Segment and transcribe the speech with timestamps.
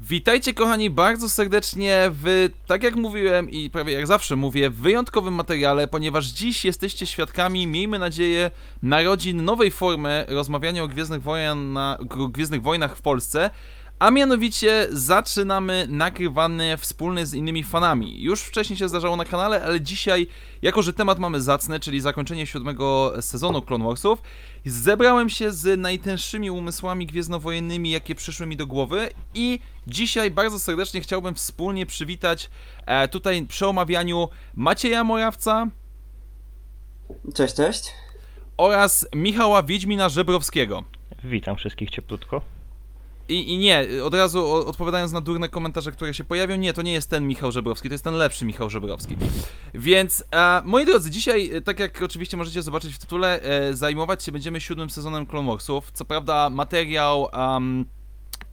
[0.00, 5.88] Witajcie kochani bardzo serdecznie w, tak jak mówiłem i prawie jak zawsze mówię, wyjątkowym materiale,
[5.88, 8.50] ponieważ dziś jesteście świadkami, miejmy nadzieję,
[8.82, 13.50] narodzin nowej formy rozmawiania o Gwiezdnych, Wojen na, o Gwiezdnych Wojnach w Polsce,
[14.02, 18.22] a mianowicie zaczynamy nagrywany wspólny z innymi fanami.
[18.22, 20.26] Już wcześniej się zdarzało na kanale, ale dzisiaj,
[20.62, 24.22] jako że temat mamy zacny, czyli zakończenie siódmego sezonu Clone Warsów,
[24.66, 31.00] zebrałem się z najtęższymi umysłami gwiezdnowojennymi, jakie przyszły mi do głowy i dzisiaj bardzo serdecznie
[31.00, 32.50] chciałbym wspólnie przywitać
[32.86, 35.66] e, tutaj przy omawianiu Macieja Morawca
[37.34, 37.90] Cześć, cześć.
[38.56, 40.84] oraz Michała Wiedźmina Żebrowskiego.
[41.24, 42.61] Witam wszystkich cieplutko.
[43.28, 46.92] I, I nie, od razu odpowiadając na durne komentarze, które się pojawią, nie, to nie
[46.92, 49.16] jest ten Michał Żebrowski, to jest ten lepszy Michał Żebrowski.
[49.74, 54.24] Więc, e, moi drodzy, dzisiaj, e, tak jak oczywiście możecie zobaczyć w tytule, e, zajmować
[54.24, 55.92] się będziemy siódmym sezonem Clone Warsów.
[55.92, 57.84] Co prawda materiał um,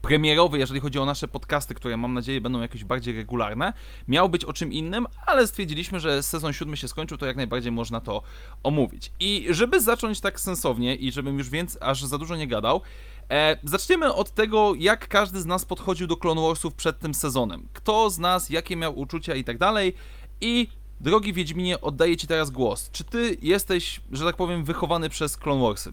[0.01, 3.73] premierowy, jeżeli chodzi o nasze podcasty, które mam nadzieję będą jakoś bardziej regularne,
[4.07, 7.71] miał być o czym innym, ale stwierdziliśmy, że sezon siódmy się skończył, to jak najbardziej
[7.71, 8.21] można to
[8.63, 9.11] omówić.
[9.19, 12.81] I żeby zacząć tak sensownie i żebym już więc aż za dużo nie gadał,
[13.29, 17.67] E, zaczniemy od tego, jak każdy z nas podchodził do Clone Warsów przed tym sezonem.
[17.73, 19.93] Kto z nas, jakie miał uczucia i tak dalej.
[20.41, 20.67] I
[21.01, 22.91] drogi Wiedźminie, oddaję Ci teraz głos.
[22.91, 25.91] Czy Ty jesteś, że tak powiem, wychowany przez Clone Warsy?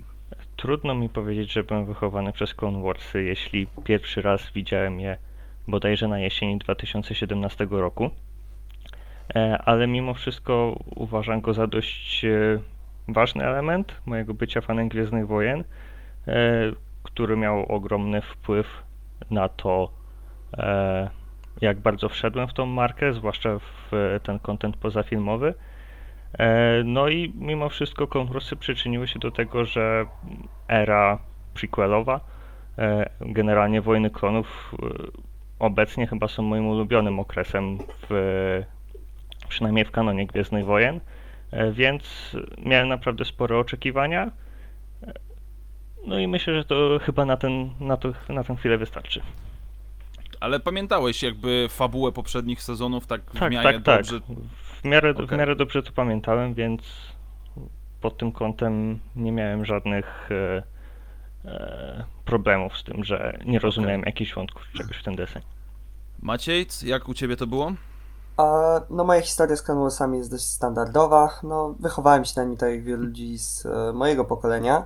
[0.56, 5.18] Trudno mi powiedzieć, że byłem wychowany przez Clone Warsy, jeśli pierwszy raz widziałem je
[5.68, 8.10] bodajże na jesieni 2017 roku.
[9.34, 12.58] E, Ale mimo wszystko uważam go za dość e,
[13.08, 15.64] ważny element mojego bycia fanem Gwiezdnych Wojen,
[16.28, 16.72] e,
[17.06, 18.82] który miał ogromny wpływ
[19.30, 19.90] na to,
[20.58, 21.10] e,
[21.60, 25.54] jak bardzo wszedłem w tą markę, zwłaszcza w e, ten content pozafilmowy.
[26.38, 30.06] E, No i mimo wszystko konkursy przyczyniły się do tego, że
[30.68, 31.18] era
[31.54, 32.20] prequelowa,
[33.20, 34.74] generalnie Wojny Klonów
[35.58, 38.62] obecnie chyba są moim ulubionym okresem w,
[39.48, 41.00] przynajmniej w kanonie Gwiezdnych Wojen,
[41.72, 44.30] więc miałem naprawdę spore oczekiwania.
[46.06, 49.22] No i myślę, że to chyba na, ten, na, to, na tę chwilę wystarczy.
[50.40, 53.96] Ale pamiętałeś jakby fabułę poprzednich sezonów tak w Tak, miarę tak, tak.
[53.96, 54.20] dobrze?
[54.82, 55.38] W miarę, w Okej.
[55.38, 56.82] miarę dobrze to pamiętałem, więc
[58.00, 60.62] pod tym kątem nie miałem żadnych e,
[61.44, 65.42] e, problemów z tym, że nie rozumiałem jakichś wątków czy czegoś w ten deseń.
[66.22, 67.72] Maciej, jak u Ciebie to było?
[68.36, 71.28] A, no moja historia z Clone Warsami jest dość standardowa.
[71.42, 74.84] No, wychowałem się na nim tak jak wielu ludzi z e, mojego pokolenia.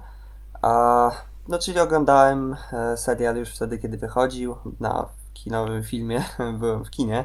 [0.63, 1.11] A,
[1.49, 4.57] no, czyli oglądałem e, serial już wtedy, kiedy wychodził.
[4.81, 6.25] Na kinowym filmie
[6.61, 7.25] byłem w kinie.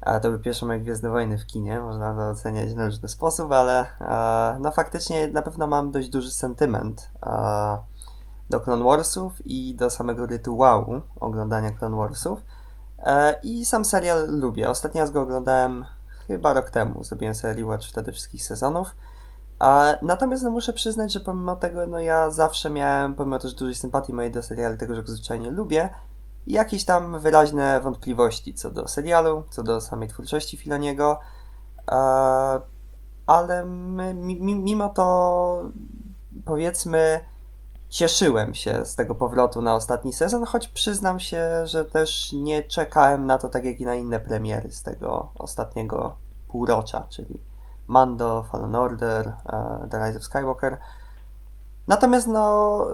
[0.00, 1.80] A to były pierwsze moje Gwiezdne Wojny w kinie.
[1.80, 6.30] Można to oceniać na różny sposób, ale e, no faktycznie na pewno mam dość duży
[6.30, 7.78] sentyment e,
[8.50, 12.40] do Clone Warsów i do samego rytuału oglądania Clone Warsów.
[12.98, 14.70] E, I sam serial lubię.
[14.70, 15.84] Ostatni raz go oglądałem
[16.26, 17.04] chyba rok temu.
[17.04, 18.96] Zrobiłem sobie rewatch wtedy wszystkich sezonów.
[19.64, 23.74] A, natomiast no, muszę przyznać, że pomimo tego, no ja zawsze miałem, pomimo też dużej
[23.74, 25.88] sympatii mojej do serialu, tego, że go zwyczajnie lubię,
[26.46, 31.20] jakieś tam wyraźne wątpliwości co do serialu, co do samej twórczości Filoniego.
[31.90, 31.96] E,
[33.26, 35.70] ale my, mi, mi- mimo to
[36.44, 37.20] powiedzmy
[37.88, 43.26] cieszyłem się z tego powrotu na ostatni sezon, choć przyznam się, że też nie czekałem
[43.26, 46.16] na to tak jak i na inne premiery z tego ostatniego
[46.48, 47.53] półrocza, czyli
[47.86, 50.78] Mando, Fallen Order, e, The Rise of Skywalker.
[51.88, 52.86] Natomiast no,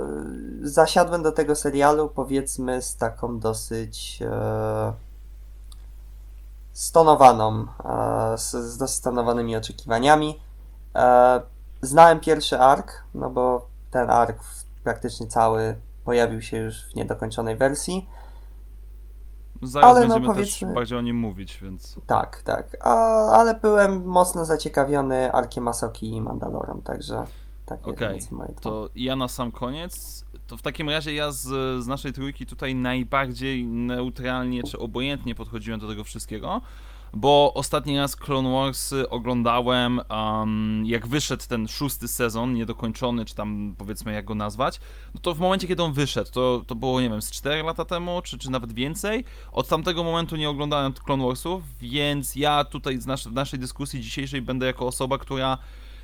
[0.63, 4.93] y, zasiadłem do tego serialu powiedzmy z taką dosyć e,
[6.73, 10.41] stonowaną, e, z, z dosyć stonowanymi oczekiwaniami.
[10.95, 11.41] E,
[11.83, 14.39] znałem pierwszy ark, no bo ten ark
[14.85, 18.09] praktycznie cały pojawił się już w niedokończonej wersji.
[19.63, 21.97] Zaraz Ale no, będziemy powiedzmy- też bardziej o nim mówić, więc...
[22.07, 22.77] Tak, tak.
[22.81, 22.95] A,
[23.33, 27.25] ale byłem mocno zaciekawiony Arkiem Masoki i Mandalorem, także
[27.67, 28.61] takie moje dwa.
[28.61, 30.25] To ja na sam koniec.
[30.47, 31.47] To w takim razie ja z,
[31.85, 36.61] z naszej trójki tutaj najbardziej neutralnie czy obojętnie podchodziłem do tego wszystkiego,
[37.15, 43.75] bo ostatni raz Clone Wars oglądałem um, jak wyszedł ten szósty sezon, niedokończony, czy tam
[43.79, 44.81] powiedzmy jak go nazwać,
[45.15, 47.85] no to w momencie kiedy on wyszedł, to, to było nie wiem, z 4 lata
[47.85, 53.01] temu, czy, czy nawet więcej, od tamtego momentu nie oglądałem Clone Warsów, więc ja tutaj
[53.01, 55.59] z nasz, w naszej dyskusji dzisiejszej będę jako osoba, która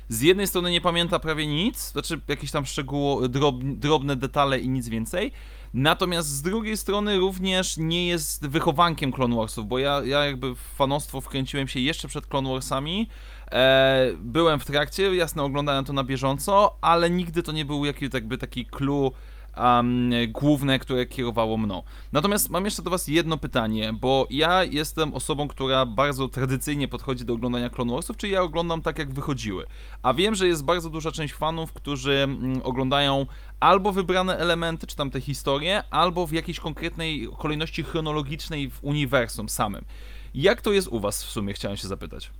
[0.09, 4.69] z jednej strony nie pamięta prawie nic, znaczy jakieś tam szczegóło, drob, drobne detale i
[4.69, 5.31] nic więcej,
[5.73, 10.59] natomiast z drugiej strony również nie jest wychowankiem Clone Warsów, bo ja, ja jakby w
[10.59, 13.09] fanostwo wkręciłem się jeszcze przed Clone Warsami,
[13.51, 18.09] e, byłem w trakcie, jasne oglądałem to na bieżąco, ale nigdy to nie był jakiś
[18.13, 19.11] jakby taki clue
[19.59, 21.83] um, główne, które kierowało mną.
[22.11, 27.25] Natomiast mam jeszcze do Was jedno pytanie, bo ja jestem osobą, która bardzo tradycyjnie podchodzi
[27.25, 29.65] do oglądania Clone Warsów, czyli ja oglądam tak, jak wychodziły.
[30.01, 33.25] A wiem, że jest bardzo duża część fanów, którzy mm, oglądają
[33.59, 39.49] albo wybrane elementy, czy tam te historie, albo w jakiejś konkretnej kolejności chronologicznej w uniwersum
[39.49, 39.85] samym.
[40.33, 42.31] Jak to jest u Was w sumie, chciałem się zapytać.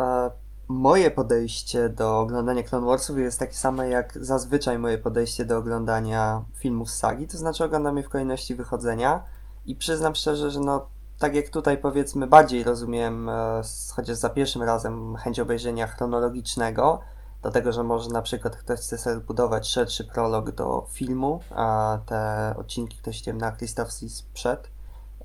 [0.00, 0.30] E,
[0.70, 6.44] moje podejście do oglądania Clone Warsów jest takie same jak zazwyczaj moje podejście do oglądania
[6.54, 9.24] filmów z sagi, to znaczy oglądam je w kolejności wychodzenia
[9.66, 10.86] i przyznam szczerze, że no
[11.18, 13.62] tak jak tutaj powiedzmy bardziej rozumiem, e,
[13.96, 17.00] chociaż za pierwszym razem chęć obejrzenia chronologicznego,
[17.42, 21.98] do tego, że może na przykład ktoś chce sobie budować szerszy prolog do filmu, a
[22.06, 24.70] te odcinki ktoś ściemna Christophsis przed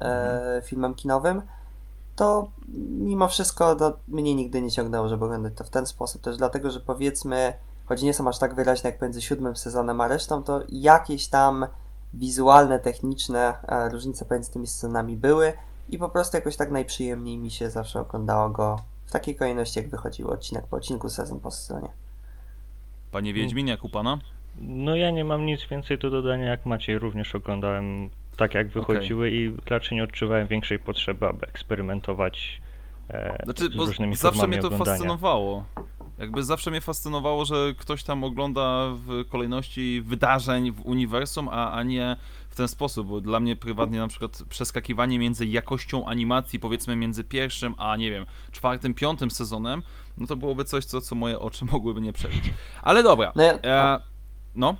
[0.01, 1.41] e, filmem kinowym,
[2.15, 2.51] to
[2.89, 6.71] mimo wszystko to mnie nigdy nie ciągnęło, żeby oglądać to w ten sposób, też dlatego,
[6.71, 7.53] że powiedzmy,
[7.85, 11.67] choć nie są aż tak wyraźne jak między siódmym sezonem a resztą, to jakieś tam
[12.13, 15.53] wizualne, techniczne e, różnice pomiędzy tymi scenami były
[15.89, 19.89] i po prostu jakoś tak najprzyjemniej mi się zawsze oglądało go w takiej kolejności, jak
[19.89, 21.89] wychodziło odcinek po odcinku, sezon po sezonie.
[23.11, 24.19] Panie Wiedźmin, jak u Pana?
[24.61, 29.31] No ja nie mam nic więcej do dodania jak Maciej, również oglądałem tak jak wychodziły
[29.31, 32.61] i raczej nie odczuwałem większej potrzeby, aby eksperymentować
[33.09, 34.91] e, Znaczy, z bo różnymi zawsze mnie to oglądania.
[34.91, 35.65] fascynowało.
[36.17, 41.83] Jakby zawsze mnie fascynowało, że ktoś tam ogląda w kolejności wydarzeń w uniwersum, a, a
[41.83, 42.15] nie
[42.49, 47.23] w ten sposób, bo dla mnie prywatnie na przykład przeskakiwanie między jakością animacji, powiedzmy między
[47.23, 49.83] pierwszym, a nie wiem, czwartym, piątym sezonem,
[50.17, 52.43] no to byłoby coś, co, co moje oczy mogłyby nie przeżyć.
[52.81, 53.99] Ale dobra, No ja, e,
[54.55, 54.75] no,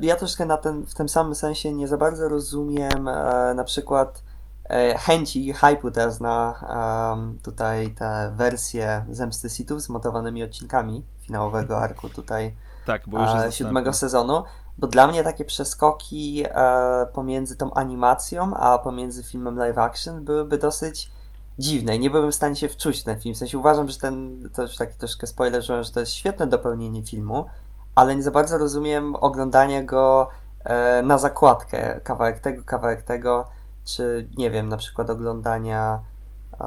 [0.00, 4.22] ja troszkę na ten, w tym samym sensie nie za bardzo rozumiem e, na przykład
[4.64, 6.54] e, chęci i hype'u teraz na
[7.42, 12.54] tutaj te wersje Zemsty Sithów z montowanymi odcinkami finałowego arku tutaj
[12.88, 14.44] tak, bo już e, siódmego sezonu,
[14.78, 20.58] bo dla mnie takie przeskoki e, pomiędzy tą animacją, a pomiędzy filmem live action byłyby
[20.58, 21.10] dosyć
[21.58, 23.34] dziwne i nie byłem w stanie się wczuć w ten film.
[23.34, 27.02] W sensie uważam, że ten, to już taki troszkę spoiler, że to jest świetne dopełnienie
[27.02, 27.46] filmu,
[27.98, 30.28] ale nie za bardzo rozumiem oglądanie go
[30.64, 33.48] e, na zakładkę, kawałek tego, kawałek tego,
[33.84, 35.98] czy nie wiem, na przykład oglądania
[36.52, 36.64] e,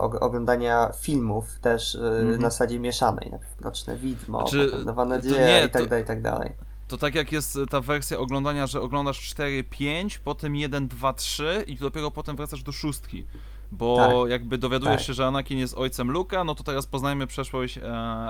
[0.00, 2.40] og- oglądania filmów też e, Mhm.
[2.40, 6.04] na zasadzie mieszanej, na przykład Mroczne Widmo, Znaczy, Nowa Nadzieja nie, i tak to- dalej,
[6.04, 6.52] i tak dalej.
[6.88, 11.64] To tak jak jest ta wersja oglądania, że oglądasz 4, 5, potem 1, 2, 3
[11.66, 13.26] i dopiero potem wracasz do szóstki.
[13.78, 14.30] Bo Tak.
[14.30, 15.06] jakby dowiadujesz Tak.
[15.06, 17.82] się, że Anakin jest ojcem Luka, no to teraz poznajmy przeszłość e,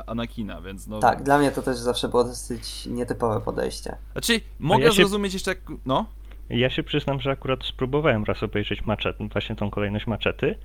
[0.07, 0.99] Anakina, więc no...
[0.99, 3.97] Tak, dla mnie to też zawsze było dosyć nietypowe podejście.
[4.13, 5.59] Znaczy, mogę ja się- zrozumieć jeszcze jak...
[5.87, 6.07] No?
[6.51, 10.59] Ja się przyznam, że akurat spróbowałem raz obejrzeć maczet, właśnie tą kolejność maczety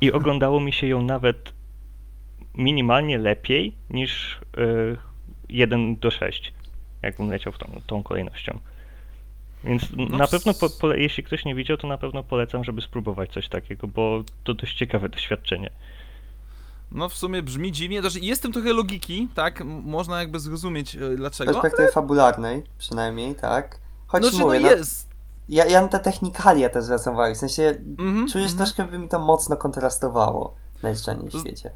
[0.00, 1.52] i oglądało mi się ją nawet
[2.54, 4.96] minimalnie lepiej niż y,
[5.48, 6.52] 1 do 6,
[7.02, 8.58] jakbym leciał w tą, tą kolejnością.
[9.64, 12.80] Więc No na pewno, po, pole, jeśli ktoś nie widział, to na pewno polecam, żeby
[12.82, 15.70] spróbować coś takiego, bo to dość ciekawe doświadczenie.
[16.92, 19.64] No w sumie brzmi dziwnie, znaczy jest w tym trochę logiki, tak?
[19.64, 21.52] Można jakby zrozumieć e, Z dlaczego.
[21.52, 23.78] perspektywy fabularnej przynajmniej, tak.
[24.06, 25.08] Choć No no mówię, no, jest.
[25.48, 27.62] ja, ja na te technikalia też zwracam uwagę, w sensie
[27.98, 28.56] Mhm, czujesz mhm.
[28.56, 31.70] troszkę by mi to mocno kontrastowało najczęściej w świecie.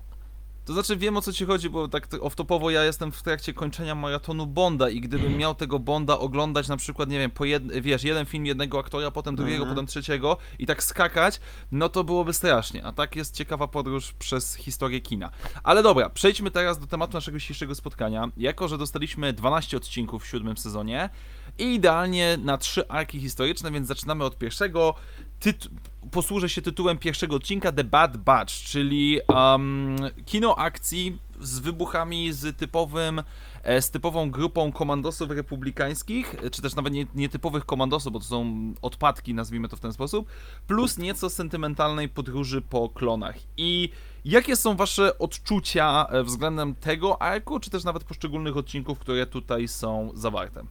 [0.64, 3.94] To znaczy wiem o co ci chodzi, bo tak off-topowo ja jestem w trakcie kończenia
[3.94, 7.81] maratonu Bonda i gdybym miał tego Bonda oglądać na przykład, nie wiem, po jed...
[7.81, 9.74] wiesz, jeden film jednego aktora, potem drugiego, Mhm.
[9.77, 11.41] potem trzeciego i tak skakać,
[11.72, 12.84] no to byłoby strasznie.
[12.84, 15.31] A tak jest ciekawa podróż przez historię kina.
[15.62, 18.29] Ale dobra, przejdźmy teraz do tematu naszego dzisiejszego spotkania.
[18.36, 21.10] Jako, że dostaliśmy 12 odcinków w siódmym sezonie
[21.58, 24.94] i idealnie na trzy arki historyczne, więc zaczynamy od pierwszego.
[25.41, 25.69] Tytu-
[26.10, 32.56] posłużę się tytułem pierwszego odcinka The Bad Batch, czyli um, kino akcji z wybuchami, z
[32.56, 33.22] typowym,
[33.62, 38.72] e, z typową grupą komandosów republikańskich, czy też nawet nie, nietypowych komandosów, bo to są
[38.82, 40.29] odpadki, nazwijmy to w ten sposób,
[40.67, 43.36] plus nieco sentymentalnej podróży po klonach.
[43.56, 43.91] I
[44.24, 49.69] jakie są wasze odczucia e, względem tego arku, czy też nawet poszczególnych odcinków, które tutaj
[49.69, 50.64] są zawarte?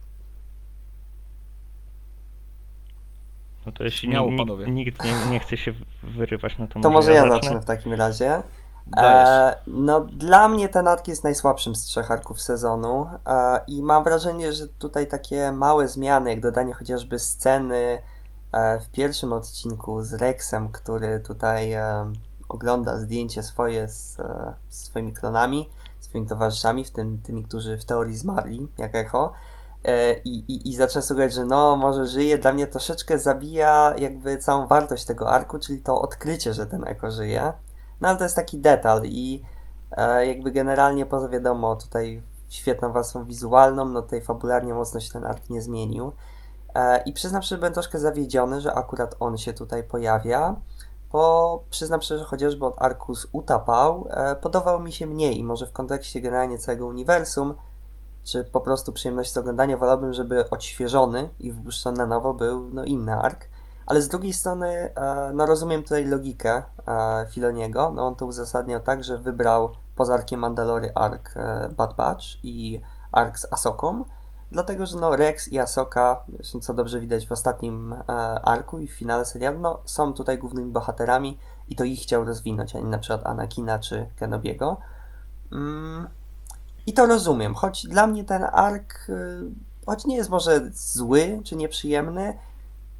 [3.66, 4.66] No to jeśli Śmiało, ni- panowie.
[4.70, 7.34] nikt nie, nie chce się wyrywać, no to, To może ja zacznę.
[7.42, 8.42] zacznę w takim razie.
[8.96, 14.04] E, no, dla mnie ten ark jest najsłabszym z trzech arków sezonu e, i mam
[14.04, 17.98] wrażenie, że tutaj takie małe zmiany, jak dodanie chociażby sceny
[18.52, 22.12] e, w pierwszym odcinku z Rexem, który tutaj e,
[22.48, 25.68] ogląda zdjęcie swoje z, e, z swoimi klonami,
[26.00, 29.53] swoimi towarzyszami, w tym tymi, którzy w teorii zmarli, jak Echo, e,
[30.24, 34.66] i, i, i zaczyna sugerować, że no, może żyje, dla mnie troszeczkę zabija jakby całą
[34.66, 37.52] wartość tego arku, czyli to odkrycie, że ten Echo żyje.
[38.00, 39.42] No ale to jest taki detal i
[39.90, 45.24] e, jakby generalnie poza wiadomo, tutaj świetną warstwą wizualną, no tutaj fabularnie mocno się ten
[45.24, 46.12] ark nie zmienił.
[46.74, 50.56] E, I przyznam szczerze, byłem troszkę zawiedziony, że akurat on się tutaj pojawia,
[51.12, 55.66] bo przyznam szczerze, że chociażby od Arkus Utapał e, podobał mi się mniej i może
[55.66, 57.54] w kontekście generalnie całego uniwersum,
[58.24, 63.14] czy po prostu przyjemności oglądania, wolałbym, żeby odświeżony i wypuszczony na nowo był no, inny
[63.14, 63.48] ark.
[63.86, 68.80] Ale z drugiej strony, e, no rozumiem tutaj logikę e, Filoniego, no on to uzasadniał
[68.80, 72.80] tak, że wybrał poza arkiem Mandalory ark e, Bad Batch i
[73.12, 74.04] ark z Asoką,
[74.52, 76.24] dlatego że no Rex i Asoka,
[76.60, 77.94] co dobrze widać w ostatnim
[78.42, 81.38] arku i w finale serialu, no są tutaj głównymi bohaterami
[81.68, 84.76] i to ich chciał rozwinąć, a nie na przykład Anakina czy Kenobiego.
[85.52, 86.08] Mm,
[86.86, 89.40] I to rozumiem, choć dla mnie ten ark, y,
[89.86, 92.38] choć nie jest może zły czy nieprzyjemny,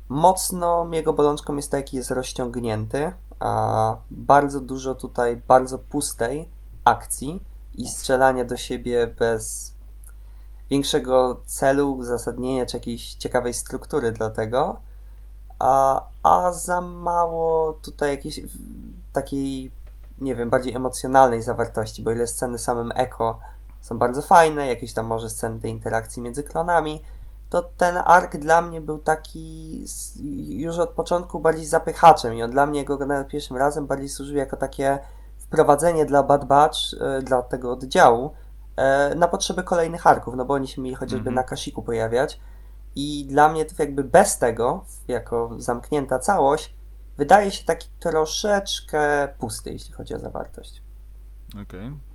[0.08, 6.48] mocno jego bolączką jest to, jaki jest rozciągnięty, a bardzo dużo tutaj bardzo pustej
[6.84, 7.42] akcji
[7.74, 9.74] i strzelania do siebie bez
[10.70, 14.80] większego celu, uzasadnienia czy jakiejś ciekawej struktury dla tego,
[15.58, 18.40] a, a za mało tutaj jakiejś
[19.12, 19.70] takiej,
[20.18, 23.38] nie wiem, bardziej emocjonalnej zawartości, bo ile sceny samym Echo
[23.84, 27.02] są bardzo fajne, jakieś tam może sceny tej interakcji między klonami,
[27.50, 29.84] to ten ark dla mnie był taki
[30.48, 34.36] już od początku bardziej zapychaczem i on dla mnie go oglądałem pierwszym razem bardziej służył
[34.36, 34.98] jako takie
[35.38, 38.30] wprowadzenie dla Bad Batch, e, dla tego oddziału,
[38.76, 41.34] e, na potrzeby kolejnych arków, no bo oni się mieli chociażby Mhm.
[41.34, 42.40] na Kashiku pojawiać
[42.96, 46.74] i dla mnie to jakby bez tego, jako zamknięta całość,
[47.16, 50.82] wydaje się taki troszeczkę pusty, jeśli chodzi o zawartość.
[51.62, 52.13] Okej.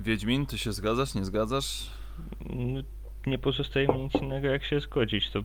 [0.00, 1.90] Wiedźmin, ty się zgadzasz, nie zgadzasz?
[2.50, 2.82] No,
[3.26, 5.30] Nie pozostaje mi nic innego jak się zgodzić.
[5.30, 5.40] To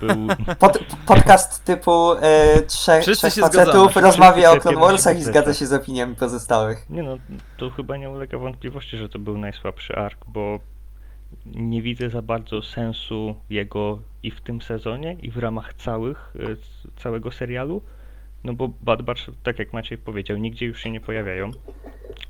[0.00, 0.26] był
[0.60, 3.50] Pod, podcast typu e, trzech, trzech facetów
[3.92, 4.06] zgadzamy.
[4.06, 6.90] rozmawia o Wszyscy Clone cierpią Warsach i zgadza się z opiniami pozostałych.
[6.90, 7.18] Nie no,
[7.56, 10.60] to chyba nie ulega wątpliwości, że to był najsłabszy ark, bo
[11.46, 16.56] nie widzę za bardzo sensu jego i w tym sezonie, i w ramach całych, e,
[17.02, 17.82] całego serialu.
[18.46, 21.50] No bo Bad Batch, tak jak Maciej powiedział, nigdzie już się nie pojawiają.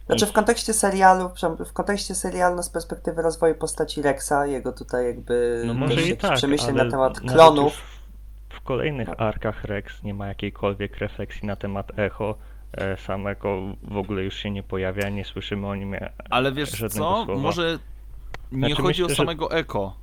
[0.06, 1.30] Znaczy w kontekście serialu,
[1.66, 6.34] w kontekście serialu z perspektywy rozwoju postaci Rexa, jego tutaj jakby No może i tak,
[6.34, 7.82] przemyśleń ale na temat klonów.
[8.48, 12.34] W kolejnych arkach Rex nie ma jakiejkolwiek refleksji na temat Echo.
[12.72, 16.70] e, Samego w ogóle już się nie pojawia, nie słyszymy o nim e, Ale wiesz
[16.80, 17.34] co, słowa.
[17.34, 17.78] może
[18.52, 19.96] nie Znaczy, chodzi o myślę, że- samego Eko.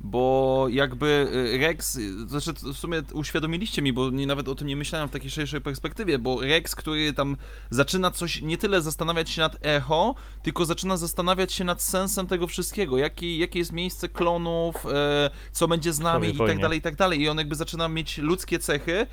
[0.00, 1.06] Bo jakby
[1.54, 5.08] y, Rex, y, znaczy w sumie uświadomiliście mi, bo nie, nawet o tym nie myślałem
[5.08, 7.36] w takiej szerszej perspektywie, bo Rex, który tam
[7.70, 12.46] zaczyna coś nie tyle zastanawiać się nad echo, tylko zaczyna zastanawiać się nad sensem tego
[12.46, 16.82] wszystkiego, jaki, jakie jest miejsce klonów, e, co będzie z nami i tak dalej, i
[16.82, 17.20] tak dalej.
[17.20, 19.06] I on jakby zaczyna mieć ludzkie cechy,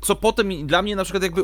[0.00, 1.42] co potem dla mnie na przykład jakby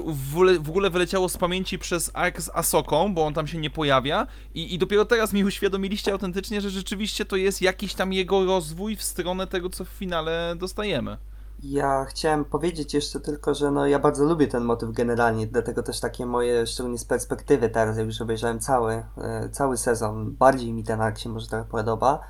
[0.59, 4.27] w ogóle, wyleciało z pamięci przez ark z Asoką, bo on tam się nie pojawia
[4.55, 8.97] i, i dopiero teraz mi uświadomiliście autentycznie, że rzeczywiście to jest jakiś tam jego rozwój
[8.97, 11.17] w stronę tego, co w finale dostajemy.
[11.63, 16.01] Ja chciałem powiedzieć jeszcze tylko, że no ja bardzo lubię ten motyw generalnie, dlatego też
[16.01, 20.85] takie moje, szczególnie z perspektywy teraz, jak już obejrzałem cały, e, cały sezon, bardziej mi
[20.85, 22.21] ten ark się może trochę podoba,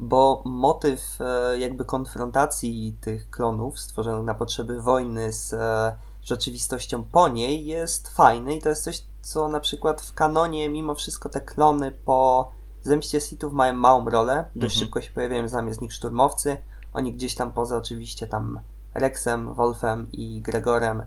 [0.00, 7.28] bo motyw e, jakby konfrontacji tych klonów stworzonych na potrzeby wojny z e, rzeczywistością po
[7.28, 11.40] niej jest fajny i to jest coś, co na przykład w kanonie mimo wszystko te
[11.40, 12.50] klony po
[12.82, 14.86] Zemście Sithów mają małą rolę, dość Mhm.
[14.86, 16.56] szybko się pojawiają zamiast nich szturmowcy,
[16.92, 18.60] oni gdzieś tam poza oczywiście tam
[18.94, 21.02] Rexem, Wolfem i Gregorem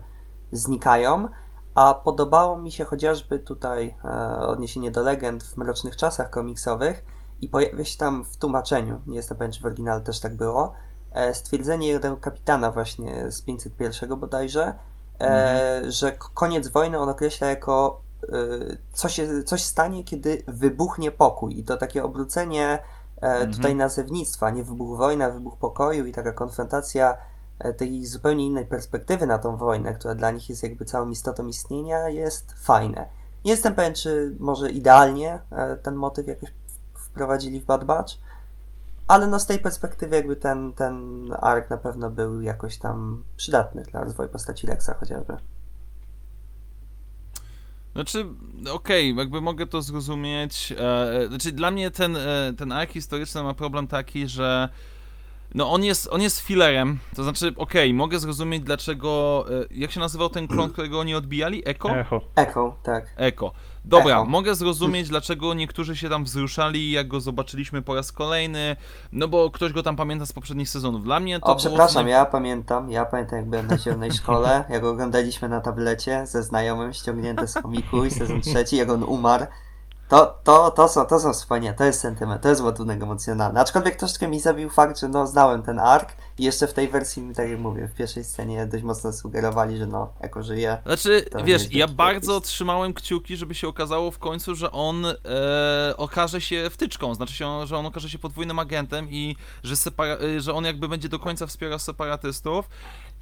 [0.52, 1.28] znikają,
[1.74, 7.48] a podobało mi się chociażby tutaj e, odniesienie do legend w Mrocznych Czasach komiksowych i
[7.48, 10.72] pojawia się tam w tłumaczeniu, nie jestem pewien czy w oryginale też tak było,
[11.12, 14.74] e, stwierdzenie jednego kapitana właśnie z 501 bodajże,
[15.20, 18.26] e, że k- koniec wojny on określa jako e,
[18.92, 22.78] co się, coś stanie, kiedy wybuchnie pokój i to takie obrócenie
[23.20, 23.52] Mhm.
[23.52, 27.16] tutaj nazewnictwa, nie wybuch wojny, a wybuch pokoju i taka konfrontacja
[27.76, 32.08] tej zupełnie innej perspektywy na tą wojnę, która dla nich jest jakby całą istotą istnienia,
[32.08, 33.06] jest fajne.
[33.44, 35.38] Nie jestem pewien, czy może idealnie
[35.82, 36.52] ten motyw jakoś
[37.14, 38.14] wprowadzili w Bad Batch,
[39.08, 43.82] ale no z tej perspektywy jakby ten, ten ark na pewno był jakoś tam przydatny
[43.82, 45.36] dla rozwoju postaci Rexa chociażby.
[47.94, 48.26] Znaczy,
[48.72, 50.74] okej, jakby mogę to zrozumieć.
[50.78, 54.68] E, znaczy, dla mnie ten, e, ten ark historyczny ma problem taki, że
[55.54, 60.00] No on jest, on jest fillerem, to znaczy, okej, mogę zrozumieć dlaczego, e, jak się
[60.00, 61.62] nazywał ten klon, którego oni odbijali?
[61.68, 61.96] Eko?
[61.96, 62.20] Echo.
[62.36, 63.14] Echo, tak.
[63.16, 63.52] Eko.
[63.84, 64.24] Dobra, Echo.
[64.24, 68.76] mogę zrozumieć, dlaczego niektórzy się tam wzruszali, jak go zobaczyliśmy po raz kolejny,
[69.12, 71.04] no bo ktoś go tam pamięta z poprzednich sezonów.
[71.04, 74.64] Dla mnie to O, było przepraszam, ja pamiętam, ja pamiętam jak byłem na zielonej szkole,
[74.68, 79.46] jak oglądaliśmy na tablecie ze znajomym ściągnięte z komiku i sezon trzeci, jak on umarł.
[80.14, 83.60] To, to, to, są, to są wspaniałe, to jest sentyment, to jest ładunek emocjonalny.
[83.60, 87.22] Aczkolwiek troszeczkę mi zabił fakt, że no znałem ten ark i jeszcze w tej wersji,
[87.22, 90.78] mi, tak jak mówię, w pierwszej scenie dość mocno sugerowali, że no, jako żyje.
[90.86, 92.48] Znaczy, wiesz, jest ja bardzo popis.
[92.48, 95.14] trzymałem kciuki, żeby się okazało w końcu, że on e,
[95.96, 100.40] okaże się wtyczką, znaczy się, że on okaże się podwójnym agentem i że, separa- e,
[100.40, 102.68] że on jakby będzie do końca wspierał separatystów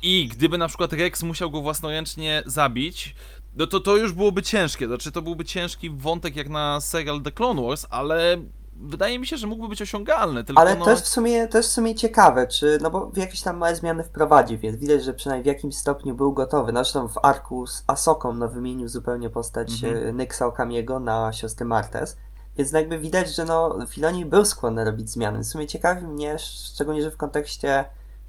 [0.02, 3.14] i gdyby na przykład Rex musiał go własnoręcznie zabić,
[3.56, 7.32] no to to już byłoby ciężkie, znaczy to byłby ciężki wątek jak na serial The
[7.32, 8.37] Clone Wars, ale
[8.76, 10.85] wydaje mi się, że mógłby być osiągalny, tylko Ale no...
[10.85, 13.76] to jest w sumie, to jest w sumie ciekawe, czy, no bo jakieś tam małe
[13.76, 16.73] zmiany wprowadził, więc widać, że przynajmniej w jakimś stopniu był gotowy.
[16.73, 19.97] No Zresztą w arku z Asoką no, wymienił zupełnie postać Mhm.
[19.97, 20.16] mhm.
[20.16, 22.16] Nyxa Okamiego na siostrę Martes.
[22.56, 25.38] Więc no jakby widać, że no Filoni był skłonny robić zmiany.
[25.38, 27.85] W sumie ciekawi mnie, szczególnie, że w kontekście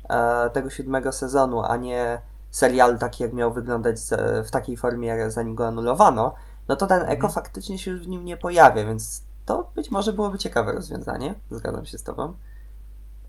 [0.10, 2.22] e, tego siódmego sezonu, a nie
[2.54, 3.98] serialu taki, jak miał wyglądać
[4.46, 6.36] w takiej formie, jak- zanim go anulowano,
[6.68, 7.34] no to ten Eko Mhm.
[7.34, 11.36] faktycznie się już w nim nie pojawia, więc to być może byłoby ciekawe rozwiązanie.
[11.52, 12.34] Zgadzam się z tobą.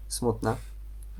[0.09, 0.57] Smutne.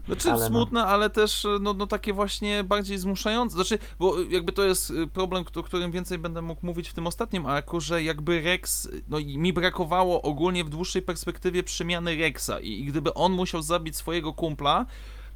[0.07, 0.47] Znaczy Ale no.
[0.47, 3.55] smutne, ale też no, no takie właśnie bardziej zmuszające.
[3.55, 7.07] Znaczy, bo jakby to jest y, problem, o którym więcej będę mógł mówić w tym
[7.07, 12.61] ostatnim arku, że jakby Rex, no i mi brakowało ogólnie w dłuższej perspektywie przemiany Rexa
[12.63, 14.87] i, i gdyby on musiał zabić swojego kumpla,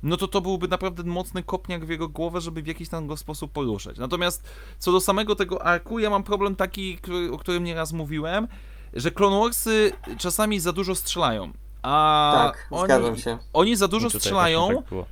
[0.03, 3.17] no to to byłby naprawdę mocny kopniak w jego głowę, żeby w jakiś tam go
[3.17, 3.99] sposób poruszać.
[3.99, 4.45] Natomiast
[4.79, 8.49] co do samego tego arku, ja mam problem taki, który, o którym nieraz mówiłem,
[8.95, 11.53] że Clone Warsy czasami za dużo strzelają.
[11.83, 13.39] A tak, oni, zgadzam się.
[13.53, 15.09] oni za dużo strzelają, Tak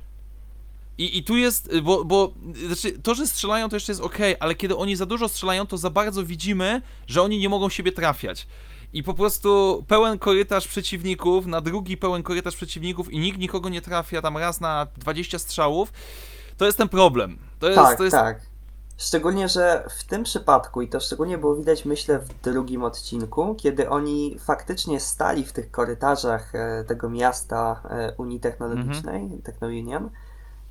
[0.97, 2.33] i, I tu jest, bo, bo
[2.65, 5.77] znaczy, to, że strzelają, to jeszcze jest ok, ale kiedy oni za dużo strzelają, to
[5.77, 8.47] za bardzo widzimy, że oni nie mogą siebie trafiać.
[8.93, 13.81] I po prostu pełen korytarz przeciwników, na drugi pełen korytarz przeciwników i nikt nikogo nie
[13.81, 15.93] trafia tam raz na 20 strzałów,
[16.57, 17.37] to jest ten problem.
[17.59, 18.41] To jest, tak, to jest tak.
[18.97, 23.89] Szczególnie, że w tym przypadku, i to szczególnie było widać, myślę, w drugim odcinku, kiedy
[23.89, 29.41] oni faktycznie stali w tych korytarzach e, tego miasta e, Unii Technologicznej, Mhm.
[29.41, 30.09] Techno-Union,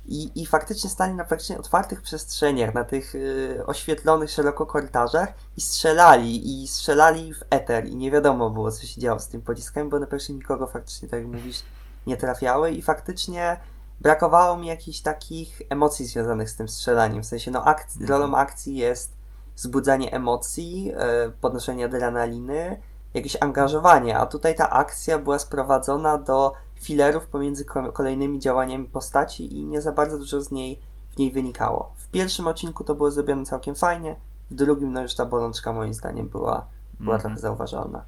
[0.07, 3.13] i, i faktycznie stali na praktycznie otwartych przestrzeniach, na tych
[3.59, 8.85] e, oświetlonych szeroko korytarzach i strzelali, i strzelali w eter, i nie wiadomo było, co
[8.85, 11.63] się działo z tym pociskami, bo na pewno nikogo faktycznie, tak jak mówisz,
[12.07, 13.59] nie trafiały i faktycznie
[14.01, 17.23] brakowało mi jakichś takich emocji związanych z tym strzelaniem.
[17.23, 18.09] W sensie, no, akc- Mhm.
[18.09, 19.13] rolą akcji jest
[19.55, 22.81] wzbudzanie emocji, e, podnoszenie adrenaliny,
[23.13, 29.57] jakieś angażowanie, a tutaj ta akcja była sprowadzona do filerów pomiędzy ko- kolejnymi działaniami postaci
[29.59, 30.79] i nie za bardzo dużo z niej
[31.11, 31.91] w niej wynikało.
[31.97, 34.15] W pierwszym odcinku to było zrobione całkiem fajnie,
[34.51, 36.65] w drugim, no już ta bolączka moim zdaniem była,
[36.99, 37.19] była Mhm.
[37.21, 38.05] trochę zauważalna.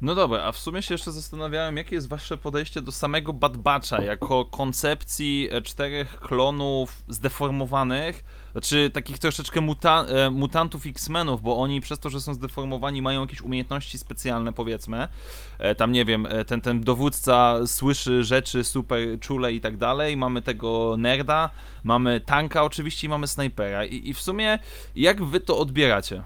[0.00, 3.56] No dobra, a w sumie się jeszcze zastanawiałem, jakie jest wasze podejście do samego Bad
[3.56, 11.80] Batcha jako koncepcji czterech klonów zdeformowanych, znaczy takich troszeczkę muta e, mutantów X-Menów, bo oni
[11.80, 15.08] przez to, że są zdeformowani mają jakieś umiejętności specjalne powiedzmy.
[15.58, 20.16] E, Tam nie wiem, e, ten, ten dowódca słyszy rzeczy super czule i tak dalej,
[20.16, 21.50] mamy tego nerda,
[21.84, 24.58] mamy tanka oczywiście i mamy snajpera i, i w sumie
[24.96, 26.22] jak wy to odbieracie?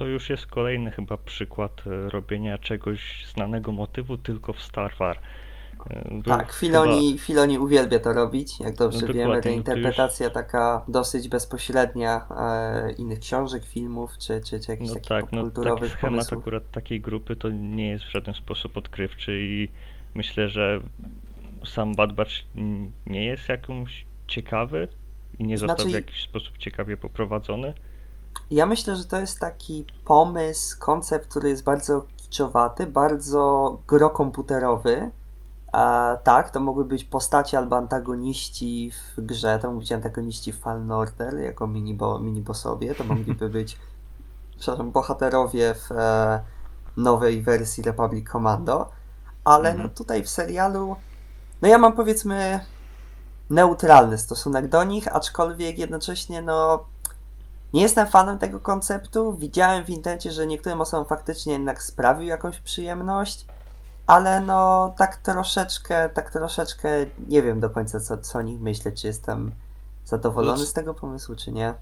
[0.00, 5.18] To już jest kolejny chyba przykład e, robienia czegoś znanego motywu tylko w Star Wars.
[5.90, 9.40] E, Tak, Filoni, Filoni uwielbia to robić, jak dobrze No wiemy.
[9.42, 14.94] Ta no interpretacja taka dosyć bezpośrednia e, innych książek, filmów, czy, czy, czy jakichś No
[14.94, 16.40] takich tak, no taki schemat pomysłów.
[16.40, 19.68] akurat takiej grupy to nie jest w żaden sposób odkrywczy i
[20.14, 20.80] myślę, że
[21.64, 22.32] sam Bad Batch
[23.06, 24.88] nie jest jakąś ciekawy
[25.38, 27.74] i nie został w Znaczy- jakiś sposób ciekawie poprowadzony.
[28.50, 35.10] Ja myślę, że to jest taki pomysł, koncept, który jest bardzo kiczowaty, bardzo grokomputerowy.
[35.72, 40.58] A tak, to mogły być postacie albo antagoniści w grze, to mogły być antagoniści w
[40.58, 43.78] Fallen Order jako mini-bo, mini-bossowie, to mogliby być,
[44.58, 46.40] przepraszam, bohaterowie w e,
[46.96, 48.90] nowej wersji Republic Commando,
[49.44, 49.90] ale no Mhm.
[49.90, 50.96] tutaj w serialu,
[51.62, 52.60] no ja mam powiedzmy
[53.50, 56.84] neutralny stosunek do nich, aczkolwiek jednocześnie no
[57.72, 59.36] nie jestem fanem tego konceptu.
[59.36, 63.46] Widziałem w internecie, że niektórym osobom faktycznie jednak sprawił jakąś przyjemność,
[64.06, 66.88] ale no tak troszeczkę, tak troszeczkę
[67.28, 69.52] nie wiem do końca co, co o nich myśleć, czy jestem
[70.04, 71.74] zadowolony Znaczy- z tego pomysłu, czy nie.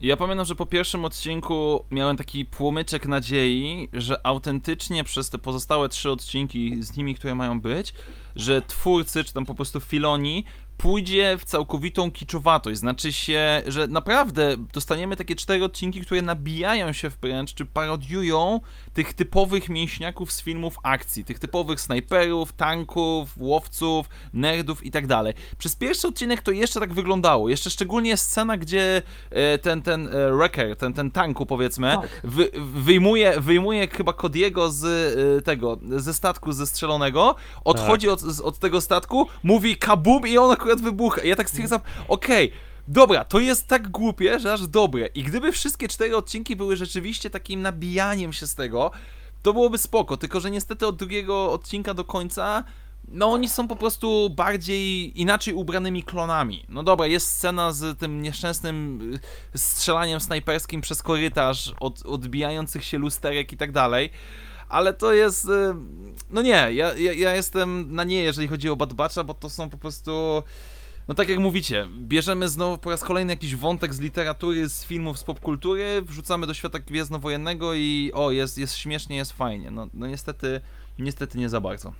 [0.00, 5.88] Ja pamiętam, że po pierwszym odcinku miałem taki płomyczek nadziei, że autentycznie przez te pozostałe
[5.88, 7.94] trzy odcinki z nimi, które mają być,
[8.36, 10.44] że twórcy, czy tam po prostu Filoni,
[10.76, 12.78] pójdzie w całkowitą kiczowatość.
[12.80, 18.60] Znaczy się, że naprawdę dostaniemy takie cztery odcinki, które nabijają się wręcz, czy parodiują
[18.94, 25.34] tych typowych mięśniaków z filmów akcji, tych typowych snajperów, tanków, łowców, nerdów i tak dalej.
[25.58, 27.48] Przez pierwszy odcinek to jeszcze tak wyglądało.
[27.48, 32.20] Jeszcze szczególnie scena, gdzie e, ten, ten e, wrecker, ten, ten tanku powiedzmy, Tak.
[32.24, 34.84] wy, wyjmuje, wyjmuje chyba Kodiego z
[35.38, 37.34] e, tego, ze statku zestrzelonego,
[37.64, 41.24] odchodzi od, z- od tego statku, mówi kabum i on akurat wybucha.
[41.24, 42.52] Ja tak stwierdzam, okej,
[42.88, 45.06] Dobra, to jest tak głupie, że aż dobre.
[45.06, 48.90] I gdyby wszystkie cztery odcinki były rzeczywiście takim nabijaniem się z tego,
[49.42, 50.16] to byłoby spoko.
[50.16, 52.64] Tylko, że niestety od drugiego odcinka do końca,
[53.08, 56.64] no oni są po prostu bardziej inaczej ubranymi klonami.
[56.68, 59.00] No dobra, jest scena z tym nieszczęsnym
[59.54, 64.10] y, strzelaniem snajperskim przez korytarz, od, odbijających się lusterek i tak dalej.
[64.68, 65.44] Ale to jest.
[65.44, 65.74] y,
[66.30, 69.70] No nie, ja, ja, ja jestem na nie, jeżeli chodzi o Bad bo to są
[69.70, 70.42] po prostu.
[71.08, 75.18] No tak jak mówicie, bierzemy znowu po raz kolejny jakiś wątek z literatury, z filmów,
[75.18, 79.70] z popkultury, wrzucamy do świata gwiezdnowojennego i o, jest, jest śmiesznie, jest fajnie.
[79.70, 80.60] No, no niestety,
[80.98, 81.92] niestety nie za bardzo.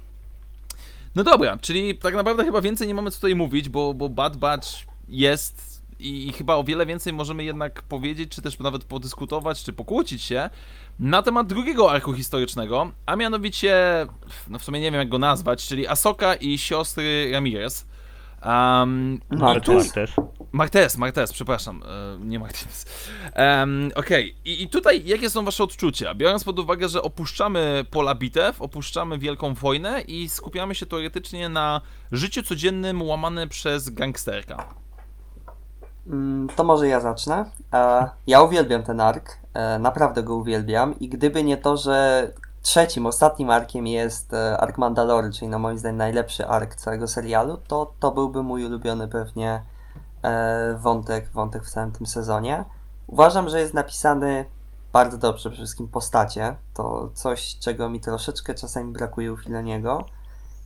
[1.14, 4.36] No dobra, czyli tak naprawdę chyba więcej nie mamy co tutaj mówić, bo, bo Bad
[4.36, 4.68] Batch
[5.08, 9.72] jest i, i chyba o wiele więcej możemy jednak powiedzieć, czy też nawet podyskutować, czy
[9.72, 10.50] pokłócić się
[10.98, 13.76] na temat drugiego arku historycznego, a mianowicie,
[14.48, 17.86] no w sumie nie wiem jak go nazwać, czyli Asoka i siostry Ramirez.
[18.44, 19.92] Um, to Martes.
[20.52, 22.86] Martes, Martes, przepraszam, e, nie Martinez.
[23.36, 26.14] Um, Okej, I, i tutaj jakie są wasze odczucia?
[26.14, 31.80] Biorąc pod uwagę, że opuszczamy pola bitew, opuszczamy wielką wojnę i skupiamy się teoretycznie na
[32.12, 34.68] życiu codziennym łamane przez gangsterka.
[36.06, 37.44] Mm, To może ja zacznę.
[37.72, 39.38] E, Ja uwielbiam ten ark,
[39.78, 42.28] naprawdę go uwielbiam i gdyby nie to, że
[42.62, 47.56] trzecim, ostatnim arkiem jest e, ark Mandalory, czyli no moim zdaniem najlepszy ark całego serialu,
[47.56, 49.62] to to byłby mój ulubiony pewnie
[50.22, 52.64] e, wątek, wątek w całym tym sezonie.
[53.06, 54.44] Uważam, że jest napisany
[54.92, 56.56] bardzo dobrze, przede wszystkim postacie.
[56.74, 60.04] To coś, czego mi troszeczkę czasami brakuje u Filoniego.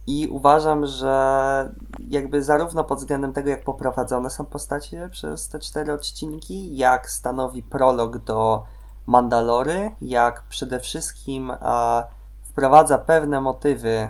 [0.07, 1.75] I uważam, że
[2.09, 7.63] jakby zarówno pod względem tego, jak poprowadzone są postacie przez te cztery odcinki, jak stanowi
[7.63, 8.65] prolog do
[9.11, 12.05] Mandalory, jak przede wszystkim a,
[12.43, 14.09] wprowadza pewne motywy,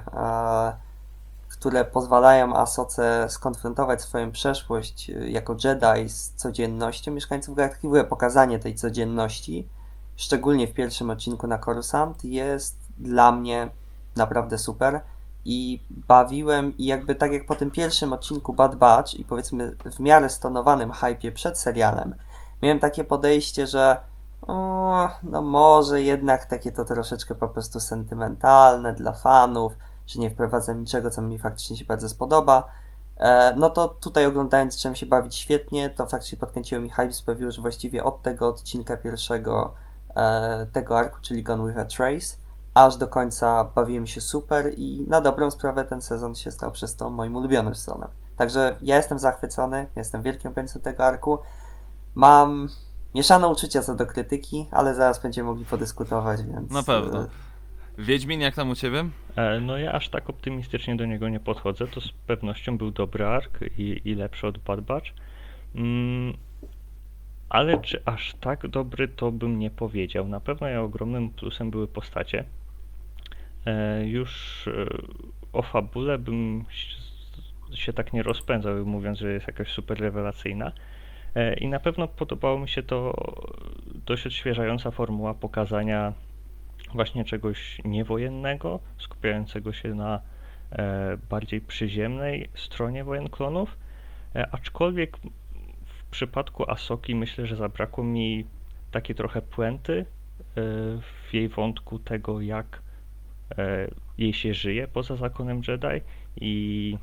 [1.49, 7.87] które pozwalają Asoce skonfrontować swoją przeszłość y, jako Jedi z codziennością mieszkańców galaktyki.
[7.87, 9.69] W ogóle pokazanie tej codzienności,
[10.17, 13.71] szczególnie w pierwszym odcinku na Coruscant, jest dla mnie
[14.17, 15.01] naprawdę super
[15.45, 20.01] i bawiłem i jakby tak jak po tym pierwszym odcinku Bad Batch i powiedzmy w
[20.01, 22.15] miarę stonowanym hypie przed serialem,
[22.63, 24.10] miałem takie podejście, że
[24.43, 29.73] o, no może jednak takie to troszeczkę po prostu sentymentalne dla fanów,
[30.07, 32.69] że nie wprowadza niczego, co mi faktycznie się bardzo spodoba.
[33.17, 37.51] E, no to tutaj oglądając zacząłem się bawić świetnie, to faktycznie podkręciło mi hype, sprawiło,
[37.51, 39.75] że właściwie od tego odcinka pierwszego
[40.17, 42.37] e, tego arku, czyli Gone with a Trace,
[42.75, 46.97] aż do końca bawiłem się super i na dobrą sprawę ten sezon się stał przez
[46.97, 48.09] to moim ulubionym sezonem.
[48.37, 51.39] Także ja jestem zachwycony, jestem wielkim obrońcą tego arku.
[52.15, 52.69] Mam
[53.15, 56.71] mieszane uczucia co do krytyki, ale zaraz będziemy mogli podyskutować, więc...
[56.71, 57.23] Na pewno.
[57.25, 57.27] e,
[57.99, 59.05] Wiedźmin, jak tam u ciebie?
[59.37, 61.87] E, No ja aż tak optymistycznie do niego nie podchodzę.
[61.87, 65.07] To z pewnością był dobry ark i, i lepszy od Bad Batch.
[65.75, 66.37] Mm,
[67.49, 70.29] ale czy aż tak dobry, to bym nie powiedział.
[70.29, 72.45] Na pewno ja ogromnym plusem były postacie.
[73.67, 74.73] E, Już e,
[75.53, 77.01] o fabule bym ś-
[77.75, 80.73] się tak nie rozpędzał, mówiąc, że jest jakaś super rewelacyjna.
[81.35, 83.15] E, I na pewno podobało mi się to
[84.07, 86.13] dość odświeżająca formuła pokazania
[86.95, 90.21] właśnie czegoś niewojennego, skupiającego się na
[90.73, 93.77] e, bardziej przyziemnej stronie wojen klonów.
[94.35, 95.17] E, aczkolwiek
[95.85, 98.45] w przypadku Asoki myślę, że zabrakło mi
[98.91, 100.07] takiej trochę puenty
[101.03, 102.83] w jej wątku tego, jak
[104.19, 106.01] jej się żyje poza zakonem Jedi
[106.41, 106.99] i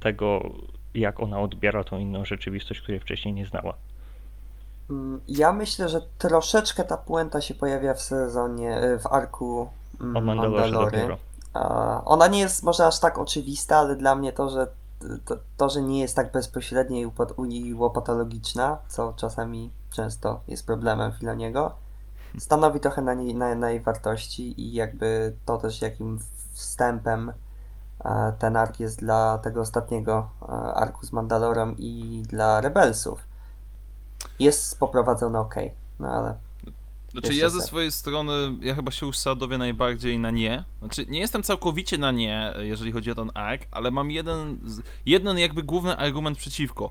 [0.00, 0.52] tego,
[0.94, 3.74] jak ona odbiera tą inną rzeczywistość, której wcześniej nie znała.
[4.90, 9.68] Mm, Ja myślę, że troszeczkę ta puenta się pojawia w sezonie, e, w arku
[10.00, 11.16] mm, O Mandalorze Mandalory.
[12.04, 14.66] Ona nie jest może aż tak oczywista, ale dla mnie to, że
[15.24, 17.00] to, to że nie jest tak bezpośrednia
[17.38, 21.74] i łopatologiczna, co czasami często jest problemem Filoniego,
[22.38, 26.18] stanowi trochę na, niej, na, na jej wartości i jakby to też jakim
[26.52, 27.32] wstępem
[28.38, 33.20] ten ark jest dla tego ostatniego e, arku z Mandalorem i dla Rebelsów.
[34.38, 35.54] jest poprowadzone ok.
[35.98, 36.34] No ale
[37.12, 40.64] Znaczy ja ze swojej strony, ja chyba się usadowię najbardziej na nie.
[40.78, 44.58] Znaczy nie jestem całkowicie na nie, jeżeli chodzi o ten ark, ale mam jeden,
[45.06, 46.90] jeden jakby główny argument przeciwko.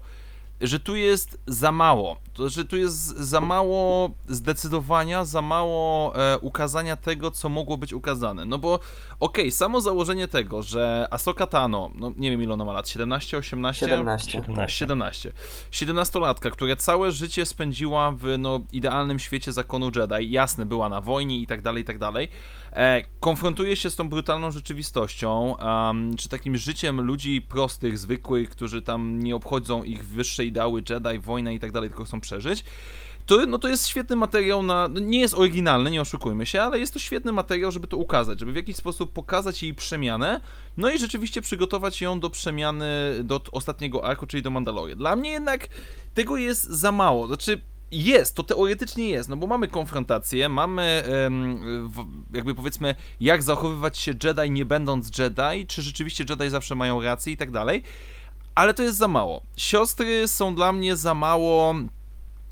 [0.62, 2.18] Że tu jest za mało.
[2.38, 7.94] To znaczy tu jest za mało zdecydowania, za mało e, ukazania tego, co mogło być
[7.94, 8.46] ukazane.
[8.46, 8.80] No bo
[9.20, 13.38] okej, samo założenie tego, że Ahsoka Tano, no nie wiem ile ona ma lat, 17,
[13.38, 13.86] 18?
[13.86, 14.32] 17.
[14.32, 14.78] 17.
[14.78, 15.32] 17.
[15.72, 21.40] 17-latka, która całe życie spędziła w no, idealnym świecie zakonu Jedi, jasne, była na wojnie
[21.40, 22.30] i tak dalej, i tak dalej,
[22.72, 28.82] e, konfrontuje się z tą brutalną rzeczywistością, em, czy takim życiem ludzi prostych, zwykłych, którzy
[28.82, 32.64] tam nie obchodzą ich wyższe ideały Jedi, wojna i tak dalej, tylko chcą przeżyć.
[33.26, 34.88] To, no to jest świetny materiał na.
[34.88, 38.40] no Nie jest oryginalny, nie oszukujmy się, ale jest to świetny materiał, żeby to ukazać,
[38.40, 40.42] żeby w jakiś sposób pokazać jej przemianę,
[40.78, 42.86] no i rzeczywiście przygotować ją do przemiany
[43.24, 44.98] do ostatniego arku, czyli do Mandalorian.
[44.98, 45.68] Dla mnie jednak
[46.14, 47.28] tego jest za mało.
[47.28, 47.62] Znaczy,
[47.92, 51.04] jest, to teoretycznie jest, no bo mamy konfrontację, mamy
[52.34, 57.34] jakby powiedzmy, jak zachowywać się Jedi nie będąc Jedi, czy rzeczywiście Jedi zawsze mają rację
[57.34, 57.84] i tak dalej,
[58.56, 59.42] ale to jest za mało.
[59.58, 61.76] Siostry są dla mnie za mało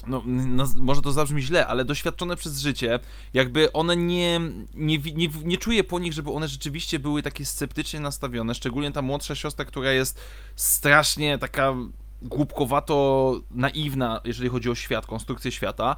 [0.07, 2.99] no, no, może to zabrzmi źle, ale doświadczone przez życie,
[3.33, 4.41] jakby one nie,
[4.73, 9.01] nie, nie, nie czuję po nich, żeby one rzeczywiście były takie sceptycznie nastawione, szczególnie ta
[9.01, 10.21] młodsza siostra, która jest
[10.55, 11.73] strasznie taka
[12.21, 15.95] głupkowato naiwna, jeżeli chodzi o świat, konstrukcję świata.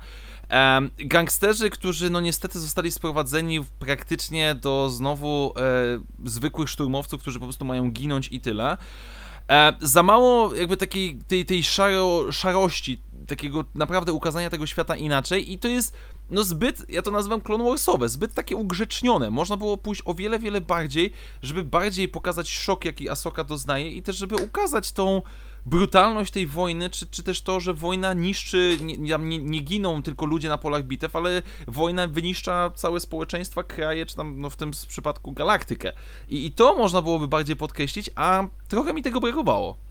[0.50, 7.46] Em, gangsterzy, którzy no niestety zostali sprowadzeni praktycznie do znowu e, zwykłych szturmowców, którzy po
[7.46, 8.78] prostu mają ginąć i tyle.
[9.50, 15.52] E, za mało jakby takiej tej, tej szaro, szarości, takiego naprawdę ukazania tego świata inaczej
[15.54, 15.94] i to jest
[16.30, 19.32] no zbyt, ja to nazywam Clone Warsowe, zbyt takie ugrzecznione.
[19.32, 24.02] Można było pójść o wiele, wiele bardziej, żeby bardziej pokazać szok, jaki Asoka doznaje i
[24.02, 25.22] też żeby ukazać tą
[25.66, 30.26] brutalność tej wojny, czy, czy też to, że wojna niszczy, nie, nie, nie giną tylko
[30.26, 34.72] ludzie na polach bitew, ale wojna wyniszcza całe społeczeństwa, kraje, czy tam no w tym
[34.88, 35.94] przypadku galaktykę.
[36.30, 39.87] I, I to można byłoby bardziej podkreślić, a trochę mi tego brakowało.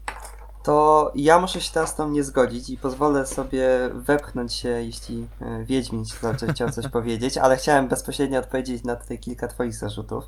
[0.66, 5.28] To ja muszę się teraz z tą nie zgodzić i pozwolę sobie wepchnąć się, jeśli
[5.40, 6.04] e, Wiedźmin
[6.52, 10.24] chciał coś powiedzieć, ale chciałem bezpośrednio odpowiedzieć na tutaj kilka Twoich zarzutów.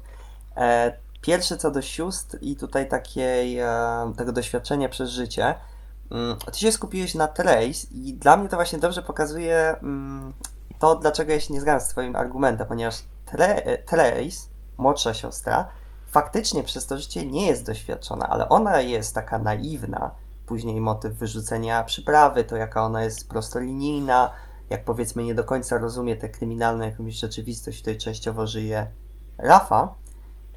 [0.57, 3.68] E, Pierwsze co do sióstr i tutaj takiej, e,
[4.16, 5.55] tego doświadczenia przez życie,
[6.11, 10.33] mm, ty się skupiłeś na Trace i dla mnie to właśnie dobrze pokazuje mm,
[10.79, 13.03] to, dlaczego ja się nie zgadzam z Twoim argumentem, ponieważ
[13.87, 15.68] Trace, młodsza siostra,
[16.07, 20.11] faktycznie przez to życie nie jest doświadczona, ale ona jest taka naiwna,
[20.48, 24.30] później motyw wyrzucenia przyprawy, to jaka ona jest prostolinijna,
[24.70, 28.87] jak powiedzmy nie do końca rozumie tę kryminalną jakąś rzeczywistość, w której częściowo żyje
[29.38, 29.94] Rafa,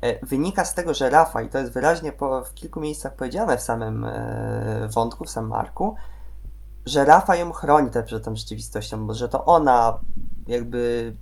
[0.01, 3.58] e, wynika z tego, że Rafa, i to jest wyraźnie po, w kilku miejscach powiedziane
[3.58, 5.95] w samym e, wątku, w samym Marku,
[6.86, 9.99] że Rafa ją chroni też przed tą rzeczywistością, bo że to ona
[10.47, 11.13] jakby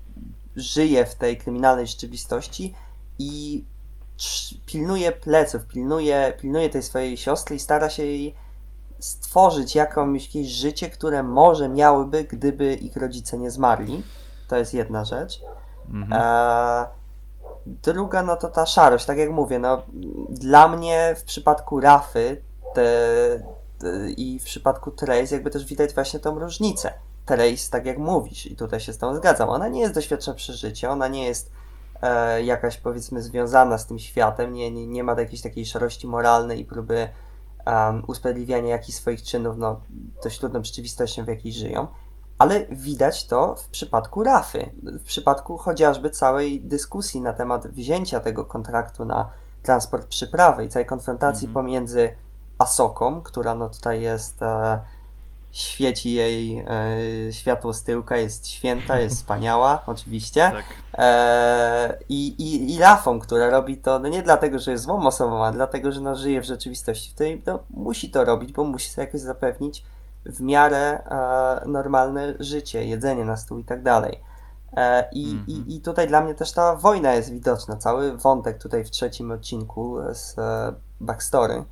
[0.55, 2.73] żyje w tej kryminalnej rzeczywistości
[3.19, 3.65] i
[4.65, 8.35] pilnuje pleców, pilnuje, pilnuje tej swojej siostry i stara się jej
[8.99, 14.03] stworzyć jakąś, jakieś życie, które może miałyby, gdyby ich rodzice nie zmarli.
[14.47, 15.41] To jest jedna rzecz.
[15.93, 16.21] Mhm.
[16.21, 16.99] E,
[17.65, 19.81] druga, no to ta szarość, tak jak mówię, no
[20.29, 22.41] dla mnie w przypadku Rafy
[22.75, 22.83] te,
[23.79, 26.93] te, i w przypadku Trace jakby też widać właśnie tą różnicę.
[27.25, 30.55] Trace, tak jak mówisz, i tutaj się z tą zgadzam, ona nie jest doświadczona przez
[30.55, 31.51] życie, ona nie jest
[32.01, 36.59] e, jakaś powiedzmy związana z tym światem, nie, nie, nie ma jakiejś takiej szarości moralnej
[36.59, 37.09] i próby
[37.71, 39.81] um, usprawiedliwiania jakichś swoich czynów, no
[40.23, 41.87] dość trudną rzeczywistością, w jakiej żyją
[42.39, 44.69] ale widać to w przypadku Rafy.
[44.83, 49.29] W przypadku chociażby całej dyskusji na temat wzięcia tego kontraktu na
[49.63, 51.65] transport przyprawy i całej konfrontacji Mhm.
[51.65, 52.15] pomiędzy
[52.57, 54.81] Asoką, która no tutaj jest, e,
[55.51, 60.51] świeci jej e, światło z tyłka, jest święta, jest wspaniała, oczywiście.
[60.51, 60.65] Tak.
[60.93, 65.45] E, i, i, I Rafą, która robi to no nie dlatego, że jest złą osobą,
[65.45, 68.89] a dlatego, że no, żyje w rzeczywistości, w której no, musi to robić, bo musi
[68.89, 69.83] sobie jakoś zapewnić
[70.25, 74.19] w miarę e, normalne życie, jedzenie na stół i tak dalej.
[74.77, 75.45] E, i, Mhm.
[75.47, 77.77] i, I tutaj dla mnie też ta wojna jest widoczna.
[77.77, 81.63] Cały wątek tutaj w trzecim odcinku z e, backstory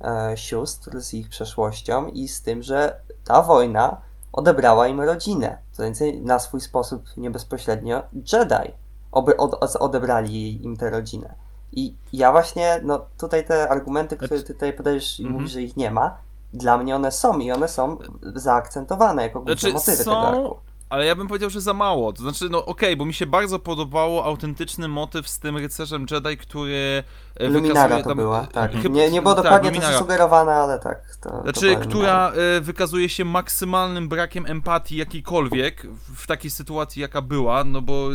[0.00, 3.96] e, sióstr, z ich przeszłością i z tym, że ta wojna
[4.32, 5.58] odebrała im rodzinę.
[5.72, 8.72] Co więcej, na swój sposób nie bezpośrednio Jedi
[9.12, 11.34] oby, od, od, odebrali im tę rodzinę.
[11.72, 15.34] I ja właśnie, no tutaj te argumenty, które ty tutaj podajesz i Mhm.
[15.34, 16.16] mówisz, że ich nie ma,
[16.52, 17.98] dla mnie one są i one są
[18.34, 20.56] zaakcentowane jako główne Znaczy, motywy są- tego arku.
[20.88, 22.12] Ale ja bym powiedział, że za mało.
[22.12, 26.36] To znaczy, no okej, bo mi się bardzo podobało autentyczny motyw z tym rycerzem Jedi,
[26.36, 27.02] który
[27.36, 28.72] e, Luminara wykazuje to tam- była, e, tak.
[28.82, 29.92] chyba- Nie, nie było tak, dokładnie to Luminara.
[29.92, 31.16] zasugerowane, ale tak.
[31.22, 31.86] To, to Znaczy, Luminara.
[31.86, 38.08] która e, wykazuje się maksymalnym brakiem empatii jakiejkolwiek w, takiej sytuacji, jaka była, no bo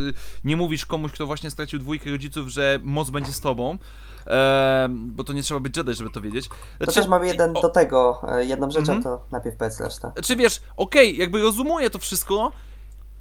[0.43, 3.77] nie mówisz komuś, kto właśnie stracił dwójkę rodziców, że moc będzie z tobą,
[4.89, 6.47] bo to nie trzeba być Jedi, żeby to wiedzieć.
[6.47, 8.99] To Znaczy, też mamy jeden o- do tego, e, jedną rzecz, Mhm.
[8.99, 10.11] a to najpierw powiedz resztę.
[10.23, 12.51] Czy wiesz, okej, jakby rozumuję to wszystko,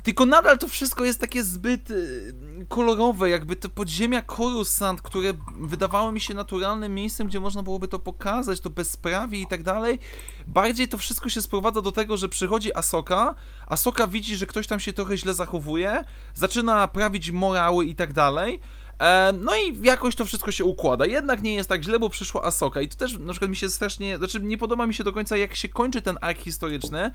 [0.02, 2.34] tylko nadal to wszystko jest takie zbyt y,
[2.68, 7.98] kolorowe, jakby te podziemia Coruscant, które wydawało mi się naturalnym miejscem, gdzie można byłoby to
[7.98, 9.98] pokazać, to bezprawie i tak dalej.
[10.46, 13.34] Bardziej to wszystko się sprowadza do tego, że przychodzi Asoka,
[13.66, 18.60] Asoka widzi, że ktoś tam się trochę źle zachowuje, zaczyna prawić morały i tak dalej.
[19.00, 21.06] E, No i jakoś to wszystko się układa.
[21.06, 22.80] Jednak nie jest tak źle, bo przyszła Asoka.
[22.80, 24.18] I to też na przykład mi się strasznie.
[24.18, 27.10] Znaczy, nie podoba mi się do końca, jak się kończy ten ark historyczny,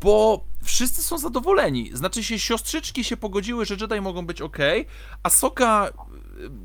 [0.00, 1.90] bo wszyscy są zadowoleni.
[1.94, 4.58] Znaczy się, siostrzyczki się pogodziły, że Jedi mogą być ok.
[5.22, 5.92] Asoka.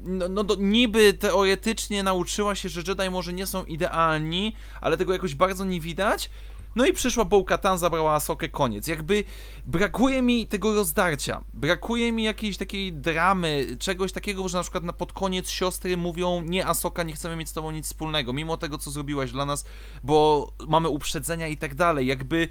[0.04, 5.14] No, no do, niby teoretycznie nauczyła się, że Jedi może nie są idealni, ale tego
[5.14, 6.30] jakoś bardzo nie widać.
[6.76, 8.88] No i przyszła Bo-Katan, zabrała Asokę, koniec.
[8.88, 9.24] Jakby
[9.66, 11.42] brakuje mi tego rozdarcia.
[11.54, 16.42] Brakuje mi jakiejś takiej dramy, czegoś takiego, że na przykład na pod koniec siostry mówią
[16.42, 19.66] nie Asoka, nie chcemy mieć z tobą nic wspólnego, mimo tego, co zrobiłaś dla nas,
[20.04, 22.08] bo mamy uprzedzenia i tak dalej.
[22.08, 22.48] Jakby,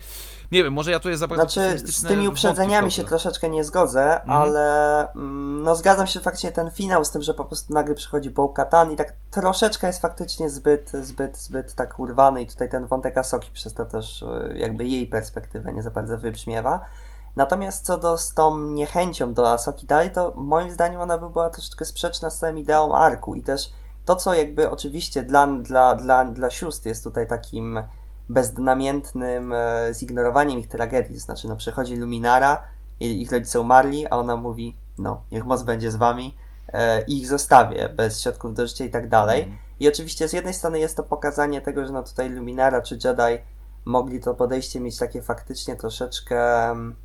[0.52, 3.64] nie wiem, może ja tu jest za bardzo Znaczy, z tymi uprzedzeniami się troszeczkę nie
[3.64, 4.42] zgodzę, Mhm.
[4.42, 8.30] ale mm, no zgadzam się faktycznie ten finał z tym, że po prostu nagle przychodzi
[8.30, 13.18] Bo-Katan i tak troszeczkę jest faktycznie zbyt, zbyt, zbyt tak urwany i tutaj ten wątek
[13.18, 16.80] Asoki przez to też e, jakby jej perspektywę nie za bardzo wybrzmiewa.
[17.36, 21.50] Natomiast co do z tą niechęcią do Asoki dalej, to moim zdaniem ona by była
[21.50, 23.72] troszeczkę sprzeczna z całym ideą arku i też
[24.04, 27.82] to, co jakby oczywiście dla, dla, dla, dla sióstr jest tutaj takim
[28.28, 31.14] beznamiętnym e, zignorowaniem ich tragedii.
[31.14, 32.62] To znaczy, no przychodzi Luminara,
[33.02, 36.36] i ich rodzice umarli, a ona mówi, no, niech moc będzie z wami
[36.68, 39.40] e, i ich zostawię bez środków do życia i tak dalej.
[39.40, 39.58] Mhm.
[39.80, 43.42] I oczywiście z jednej strony jest to pokazanie tego, że no tutaj Luminara czy Jedi
[43.84, 46.96] mogli to podejście mieć takie faktycznie troszeczkę mm,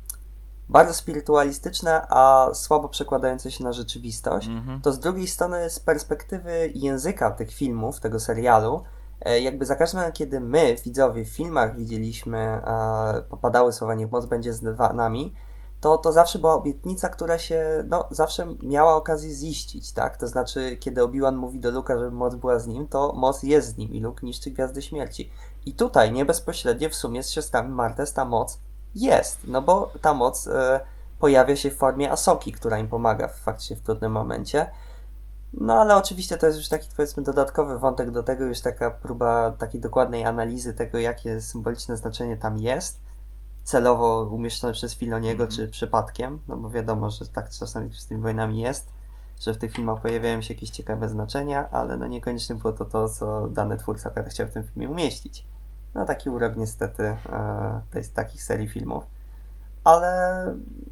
[0.68, 4.80] bardzo spirytualistyczne, a słabo przekładające się na rzeczywistość Mhm.
[4.80, 8.82] to z drugiej strony z perspektywy języka tych filmów, tego serialu,
[9.20, 14.10] e, jakby za każdym razem, kiedy my, widzowie, w filmach widzieliśmy, e, popadały słowa niech
[14.10, 14.62] moc będzie z
[14.94, 15.34] nami,
[15.80, 20.16] to to zawsze była obietnica, która się, no, zawsze miała okazję ziścić, tak?
[20.16, 23.68] To znaczy, kiedy Obi-Wan mówi do Luka, żeby moc była z nim, to moc jest
[23.68, 25.30] z nim i Luke niszczy Gwiazdy Śmierci.
[25.68, 28.58] I tutaj, nie bezpośrednio, w sumie z siostrami Martes ta moc
[28.94, 30.80] jest, no bo ta moc e,
[31.18, 34.70] pojawia się w formie Asoki, która im pomaga w fakcie w trudnym momencie.
[35.52, 39.50] No ale oczywiście to jest już taki powiedzmy dodatkowy wątek do tego, już taka próba
[39.50, 43.00] takiej dokładnej analizy tego, jakie symboliczne znaczenie tam jest,
[43.64, 45.56] celowo umieszczone przez Filoniego, Mhm.
[45.56, 48.92] czy przypadkiem, no bo wiadomo, że tak czasami z tymi wojnami jest,
[49.40, 53.08] że w tych filmach pojawiają się jakieś ciekawe znaczenia, ale no niekoniecznie było to to,
[53.08, 55.46] co dany twórca chciał w tym filmie umieścić.
[55.98, 59.04] No taki urok niestety e, takich serii filmów.
[59.84, 60.44] Ale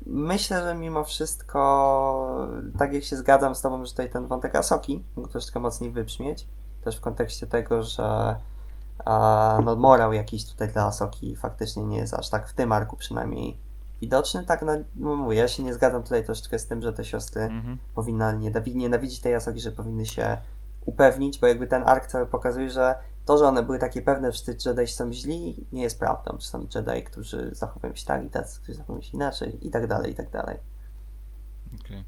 [0.07, 5.05] myślę, że mimo wszystko, tak jak się zgadzam z Tobą, że tutaj ten wątek Asoki
[5.17, 6.47] mógł troszeczkę mocniej wybrzmieć.
[6.85, 8.37] Też w kontekście tego, że
[9.05, 12.97] a, no, morał jakiś tutaj dla Asoki faktycznie nie jest aż tak w tym arku
[12.97, 13.57] przynajmniej
[14.01, 14.45] widoczny.
[14.45, 17.49] Tak, no, no mówię, ja się nie zgadzam tutaj troszeczkę z tym, że te siostry
[17.95, 20.37] powinna nienawi- nienawidzić tej Asoki, że powinny się
[20.87, 22.95] upewnić, bo jakby ten ark cały pokazuje, że
[23.25, 26.39] to, że one były takie pewne, że ci Jedi są źli, nie jest prawdą.
[26.39, 29.87] Czy są Jedi, którzy zachowują się tak i tacy, którzy zachowują się inaczej i tak
[29.87, 30.57] dalej, i tak dalej.
[31.81, 32.05] Okej.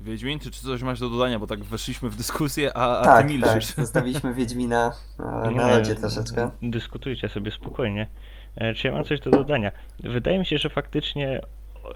[0.00, 3.16] Wiedźmin, czy, czy coś masz do dodania, bo tak weszliśmy w dyskusję, a, a tak,
[3.16, 3.74] ty tak, milczysz.
[3.74, 4.92] zostawiliśmy Wiedźmina
[5.48, 6.50] Nie, na lodzie troszeczkę.
[6.62, 8.08] Dyskutujcie sobie spokojnie.
[8.56, 9.72] E, Czy ja mam coś do dodania?
[10.00, 11.40] Wydaje mi się, że faktycznie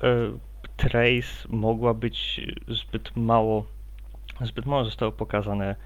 [0.02, 0.38] e,
[0.76, 3.66] Trace mogła być zbyt mało,
[4.40, 5.76] zbyt mało zostało pokazane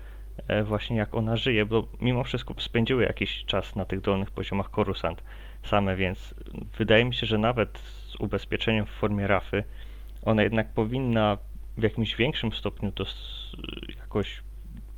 [0.65, 5.23] właśnie jak ona żyje, bo mimo wszystko spędziły jakiś czas na tych dolnych poziomach Coruscant
[5.67, 6.35] same, więc
[6.79, 9.65] wydaje mi się, że nawet z ubezpieczeniem w formie rafy
[10.23, 11.39] ona jednak powinna
[11.77, 13.05] w jakimś większym stopniu to
[13.99, 14.43] jakoś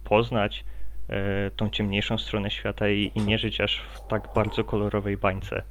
[0.04, 0.64] poznać
[1.08, 5.62] e, tą ciemniejszą stronę świata i, i nie żyć aż w tak bardzo kolorowej bańce.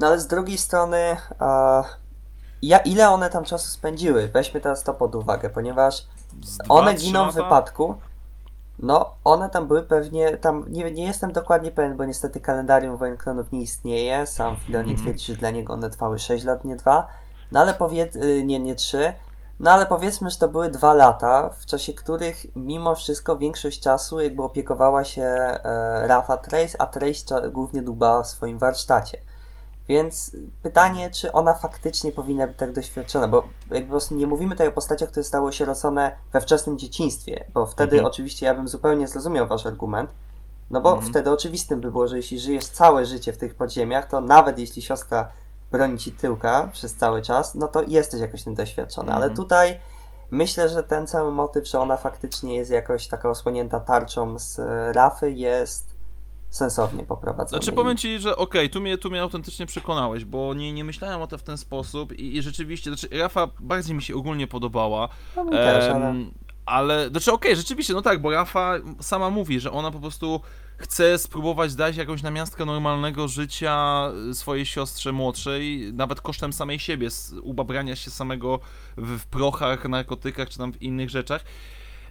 [0.00, 1.82] No ale z drugiej strony, e,
[2.62, 4.28] ja, ile one tam czasu spędziły?
[4.28, 5.94] Weźmy teraz to pod uwagę, ponieważ
[6.32, 7.94] dwa, one giną w wypadku.
[8.78, 13.16] No, one tam były pewnie, tam nie, nie jestem dokładnie pewien, bo niestety kalendarium Wojen
[13.16, 14.26] Klonów nie istnieje.
[14.26, 14.98] Sam Filoni Mhm.
[15.06, 17.06] twierdzi, że dla niego one trwały 6 lat, nie 2.
[17.52, 19.12] No ale powiedz, y, nie, nie 3.
[19.60, 24.20] No ale powiedzmy, że to były dwa lata, w czasie których mimo wszystko większość czasu
[24.20, 25.58] jakby opiekowała się e,
[26.06, 29.18] Rafa Trace, a Trace głównie dbała w swoim warsztacie.
[29.90, 34.54] Więc pytanie, czy ona faktycznie powinna być tak doświadczona, bo jakby po prostu nie mówimy
[34.54, 38.06] tutaj o postaciach, które zostały osierocone we wczesnym dzieciństwie, bo wtedy Mhm.
[38.06, 40.10] oczywiście ja bym zupełnie zrozumiał wasz argument,
[40.70, 41.10] no bo Mhm.
[41.10, 44.82] wtedy oczywistym by było, że jeśli żyjesz całe życie w tych podziemiach, to nawet jeśli
[44.82, 45.28] siostra
[45.72, 49.36] broni ci tyłka przez cały czas, no to jesteś jakoś tym doświadczony, ale Mhm.
[49.36, 49.80] tutaj
[50.30, 54.92] myślę, że ten cały motyw, że ona faktycznie jest jakoś taka osłonięta tarczą z e,
[54.92, 55.89] Rafy jest
[56.50, 57.48] sensownie poprowadzony.
[57.48, 61.22] Znaczy powiem ci, że okej, tu, mnie, tu mnie autentycznie przekonałeś, bo nie, nie myślałem
[61.22, 65.08] o tym w ten sposób i, i rzeczywiście, znaczy Rafa bardziej mi się ogólnie podobała,
[65.36, 66.14] No, mi też, ale...
[66.66, 70.40] ale, znaczy okej, rzeczywiście, no tak, bo Rafa sama mówi, że ona po prostu
[70.76, 77.08] chce spróbować dać jakąś namiastkę normalnego życia y, swojej siostrze młodszej, nawet kosztem samej siebie,
[77.42, 78.60] ubabrania się samego
[78.96, 81.44] w, w prochach, narkotykach czy tam w innych rzeczach.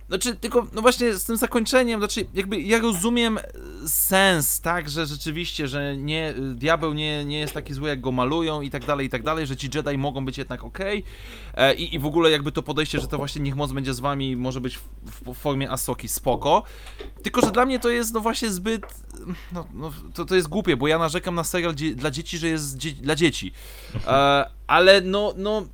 [0.10, 3.44] Znaczy, tylko, no właśnie z tym zakończeniem, znaczy, jakby ja rozumiem e,
[3.88, 8.12] sens, tak, że rzeczywiście, że nie, y, diabeł nie, nie jest taki zły, jak go
[8.12, 11.04] malują i tak dalej, i tak dalej, że ci Jedi mogą być jednak okej
[11.54, 14.00] e, i, i w ogóle jakby to podejście, że to właśnie niech moc będzie z
[14.00, 14.84] wami, może być w,
[15.26, 16.64] w formie Asoki, spoko.
[17.24, 18.82] Tylko, że dla mnie to jest, no właśnie zbyt,
[19.52, 22.78] no, no to, to jest głupie, bo ja narzekam na serial dla dzieci, że jest
[22.78, 23.52] dla dzieci.
[24.08, 25.66] E, ale no, no,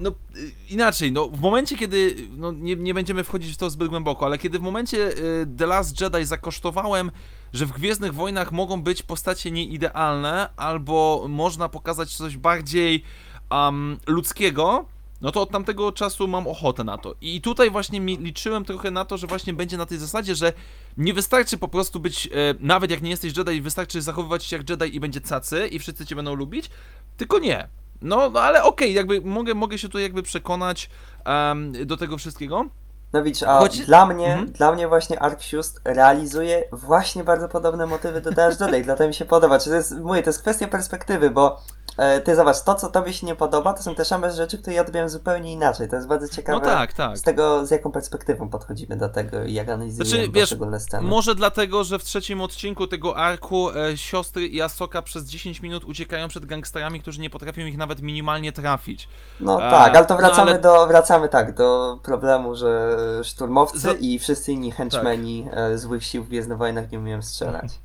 [0.00, 3.88] no y, inaczej, no w momencie kiedy, no nie, nie będziemy wchodzić w to zbyt
[3.88, 7.10] głęboko, ale kiedy w momencie y, The Last Jedi zakosztowałem,
[7.52, 13.02] że w Gwiezdnych Wojnach mogą być postacie nieidealne, albo można pokazać coś bardziej
[13.50, 14.84] um, ludzkiego,
[15.20, 17.14] no to od tamtego czasu mam ochotę na to.
[17.20, 20.52] I tutaj właśnie liczyłem trochę na to, że właśnie będzie na tej zasadzie, że
[20.96, 22.30] nie wystarczy po prostu być, e,
[22.60, 26.06] nawet jak nie jesteś Jedi, wystarczy zachowywać się jak Jedi i będzie cacy i wszyscy
[26.06, 26.70] cię będą lubić,
[27.16, 27.68] tylko nie.
[28.02, 30.90] No, no ale okej, jakby mogę, mogę się tu jakby przekonać
[31.24, 32.64] em, do tego wszystkiego.
[33.12, 34.52] No widzisz, a Choć- dla mnie, Mhm.
[34.52, 39.14] dla mnie właśnie Ark Fust realizuje właśnie bardzo podobne motywy do Dash Jedi, dlatego mi
[39.14, 39.58] się podoba.
[39.58, 41.60] Czy to jest, mówię, to jest kwestia perspektywy, bo
[42.24, 44.82] ty zobacz, to co tobie się nie podoba, to są te same rzeczy, które ja
[44.82, 45.88] odbieram zupełnie inaczej.
[45.88, 47.18] To jest bardzo ciekawe No tak, tak.
[47.18, 51.08] z tego, z jaką perspektywą podchodzimy do tego i jak analizujemy Znaczy, wiesz, poszczególne sceny.
[51.08, 55.84] Może dlatego, że w trzecim odcinku tego arku e, siostry i Asoka przez 10 minut
[55.84, 59.08] uciekają przed gangsterami, którzy nie potrafią ich nawet minimalnie trafić.
[59.40, 63.78] No A, tak, ale to no wracamy ale- do, wracamy tak, do problemu, że szturmowcy
[63.78, 67.78] Za- i wszyscy inni henchmen e, złych sił w Gwiezdnych Wojnach nie umieją strzelać.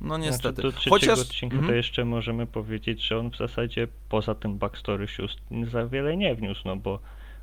[0.00, 0.62] No niestety.
[0.62, 1.18] Znaczy, do Chociaż.
[1.20, 1.72] odcinka Mhm.
[1.72, 6.34] to jeszcze możemy powiedzieć, że on w zasadzie poza tym backstory sióstr za wiele nie
[6.34, 6.98] wniósł, no bo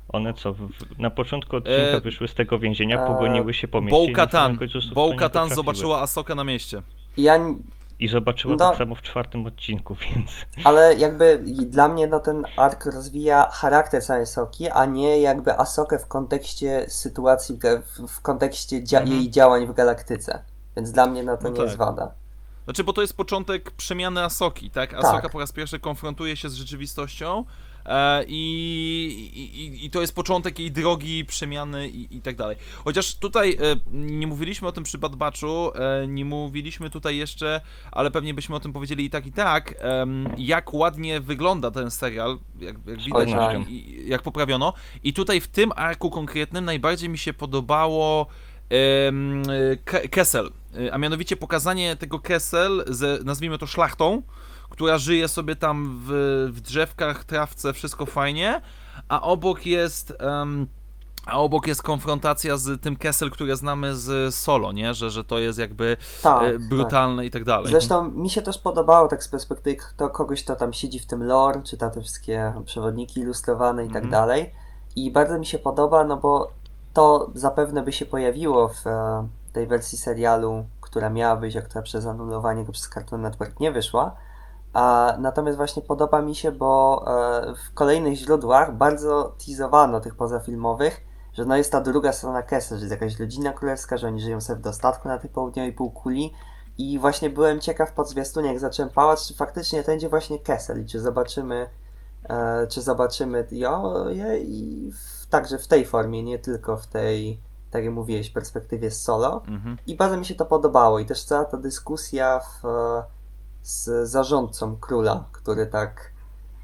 [0.08, 3.80] one co, w, na początku odcinka E, wyszły z tego więzienia, e, pogoniły się po
[3.80, 3.96] mieście
[5.46, 5.56] potrafiły.
[5.56, 6.82] zobaczyła Asokę na mieście.
[7.16, 7.38] I Ja
[8.00, 8.68] I zobaczyła No.
[8.68, 10.30] tak samo w czwartym odcinku, więc...
[10.64, 15.98] Ale jakby dla mnie no, ten ark rozwija charakter całej Soki, a nie jakby Asokę
[15.98, 17.58] w kontekście sytuacji,
[18.08, 19.16] w, kontekście dzia- Mhm.
[19.20, 20.42] jej działań w galaktyce.
[20.76, 21.64] Więc dla mnie no, to No nie tak.
[21.64, 22.12] jest wada.
[22.68, 24.94] Znaczy, bo to jest początek przemiany Asoki, tak?
[24.94, 25.32] Asoka Tak.
[25.32, 27.44] po raz pierwszy konfrontuje się z rzeczywistością
[27.86, 28.40] e, i,
[29.34, 32.56] i, i to jest początek jej drogi przemiany i, i tak dalej.
[32.84, 37.60] Chociaż tutaj e, nie mówiliśmy o tym przy Bad Batchu, e, nie mówiliśmy tutaj jeszcze,
[37.92, 39.74] ale pewnie byśmy o tym powiedzieli i tak, i tak,
[40.36, 43.28] jak ładnie wygląda ten serial, jak, jak widać,
[43.68, 44.72] i, i, jak poprawiono.
[45.02, 48.26] I tutaj w tym arku konkretnym najbardziej mi się podobało
[50.10, 50.50] Kessel,
[50.92, 54.22] a mianowicie pokazanie tego Kessel ze, nazwijmy to szlachtą,
[54.70, 56.10] która żyje sobie tam w,
[56.52, 58.60] w drzewkach, trawce, wszystko fajnie,
[59.08, 60.66] a obok jest em,
[61.26, 64.94] a obok jest konfrontacja z tym Kessel, które znamy z Solo, nie?
[64.94, 66.68] Że, że to jest jakby Tak, e, tak.
[66.68, 67.70] brutalne i tak dalej.
[67.70, 71.24] Zresztą mi się też podobało tak z perspektywy to kogoś, kto tam siedzi w tym
[71.24, 74.10] lore, czyta te wszystkie przewodniki ilustrowane i tak Mhm.
[74.10, 74.54] dalej.
[74.96, 76.50] I bardzo mi się podoba, no bo
[76.94, 81.82] to zapewne by się pojawiło w e, tej wersji serialu, która miała wyjść, a która
[81.82, 84.16] przez anulowanie go przez Cartoon Network nie wyszła.
[84.72, 91.00] A, natomiast właśnie podoba mi się, bo e, w kolejnych źródłach bardzo teasowano tych pozafilmowych,
[91.32, 94.40] że no jest ta druga strona Kessel, że jest jakaś rodzina królewska, że oni żyją
[94.40, 96.34] sobie w dostatku na tej południowej półkuli
[96.78, 100.82] i właśnie byłem ciekaw po zwiastunie, jak zacząłem pałać, czy faktycznie to będzie właśnie Kessel
[100.82, 101.70] i czy zobaczymy,
[102.28, 107.40] e, czy zobaczymy ją je i w, także w tej formie, nie tylko w tej,
[107.70, 109.42] tak jak mówiłeś, perspektywie solo.
[109.48, 109.76] Mhm.
[109.86, 112.62] I bardzo mi się to podobało i też cała ta dyskusja w,
[113.62, 116.10] z zarządcą króla, który tak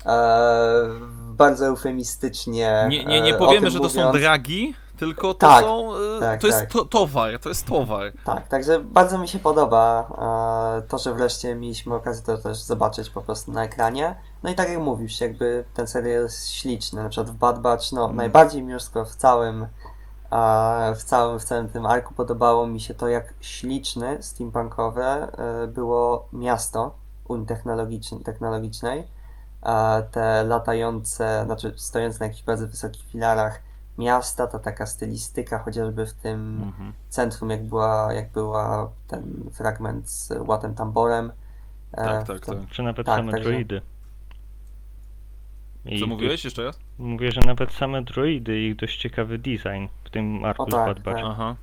[0.06, 0.88] e,
[1.30, 4.16] bardzo eufemistycznie Nie, nie, nie e, powiemy, że to są mówiąc.
[4.18, 5.92] dragi, tylko to Tak, są.
[5.96, 6.70] e, tak, to jest tak.
[6.72, 8.12] to, towar, to jest towar.
[8.24, 10.08] Tak, także bardzo mi się podoba
[10.78, 14.16] e, to, że wreszcie mieliśmy okazję to też zobaczyć po prostu na ekranie.
[14.42, 17.92] No i tak jak mówisz, jakby ten serial jest śliczny, na przykład w Bad Batch,
[17.92, 18.16] no Mm.
[18.16, 19.66] najbardziej mi już tylko w całym,
[20.34, 25.28] e, w całym, w całym tym arku podobało mi się to, jak śliczne, steampunkowe
[25.64, 26.94] e, było miasto
[27.28, 27.46] Unii
[28.24, 29.06] Technologicznej.
[29.62, 33.60] A te latające, znaczy stojące na jakichś bardzo wysokich filarach
[33.98, 36.92] miasta, ta taka stylistyka, chociażby w tym Mhm.
[37.08, 41.32] centrum, jak była, jak była ten fragment z łatem tamborem.
[41.92, 42.68] E, Tak, tak, to- tak.
[42.70, 43.80] Czy nawet Tak, same droidy.
[45.86, 46.78] I Co mówiłeś jeszcze raz?
[46.98, 50.86] Mówię, że nawet same droidy i ich dość ciekawy design w tym arku O tak,
[50.86, 51.16] Bad Batch.
[51.20, 51.26] tak.
[51.30, 51.56] Aha.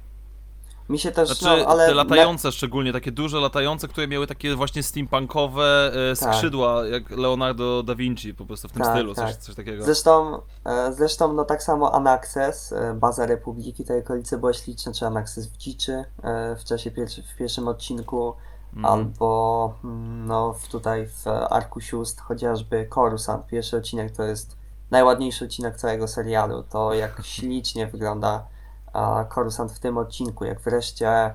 [0.89, 4.55] Mi się też, Znaczy, no, ale te latające szczególnie, takie duże latające, które miały takie
[4.55, 6.35] właśnie steampunkowe e, Tak.
[6.35, 9.37] skrzydła, jak Leonardo da Vinci, po prostu w tym Tak, stylu, coś, tak.
[9.37, 9.83] coś takiego.
[9.83, 15.05] Zresztą, e, zresztą no tak samo Anaxes, e, baza Republiki, tej okolicy była śliczna, czy
[15.05, 18.33] Anaxes w Dziczy e, w czasie pierwszy, w pierwszym odcinku,
[18.75, 18.85] Mhm.
[18.85, 24.57] albo mm, no w, tutaj w Arku Sióstr chociażby Coruscant, pierwszy odcinek to jest
[24.91, 28.45] najładniejszy odcinek całego serialu, to jak ślicznie wygląda
[28.93, 31.33] a, Coruscant w tym odcinku, jak wreszcie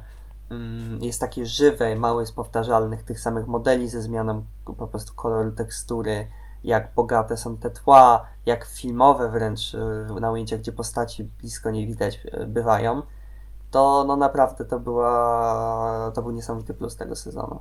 [0.50, 5.52] mm, jest takie żywe, mało jest powtarzalnych tych samych modeli ze zmianą po prostu koloru
[5.52, 6.28] tekstury,
[6.64, 11.86] jak bogate są te tła, jak filmowe wręcz y, na ujęciach, gdzie postaci blisko nie
[11.86, 13.02] widać, y, bywają,
[13.70, 17.60] to no naprawdę to była, to był niesamowity plus tego sezonu.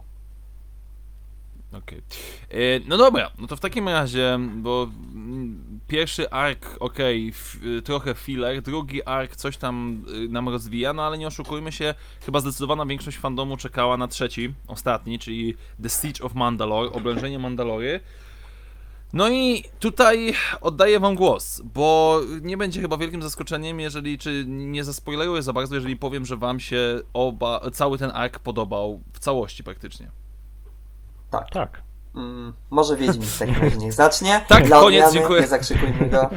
[1.74, 2.02] Okej.
[2.50, 4.88] E, No dobra, no to w takim razie, bo
[5.88, 11.04] pierwszy ark, okej, f- y, trochę filler, drugi ark coś tam y, nam rozwija, no
[11.04, 11.94] ale nie oszukujmy się,
[12.26, 18.00] chyba zdecydowana większość fandomu czekała na trzeci, ostatni, czyli The Siege of Mandalore, oblężenie Mandalory.
[19.14, 24.84] No i tutaj oddaję wam głos, bo nie będzie chyba wielkim zaskoczeniem, jeżeli, czy nie
[24.84, 29.64] zaspoileruję za bardzo, jeżeli powiem, że wam się oba, cały ten ark podobał w całości
[29.64, 30.12] praktycznie.
[31.32, 31.50] Tak.
[31.50, 31.82] Tak.
[32.16, 34.42] Mm, może Wiedźmin w takim razie niech zacznie.
[34.48, 35.42] Tak, Dla koniec, odmiany, dziękuję.
[35.42, 36.30] Nie zakrzykujmy go.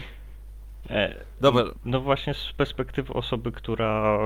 [0.91, 4.19] E, Dobra, No właśnie z perspektywy osoby, która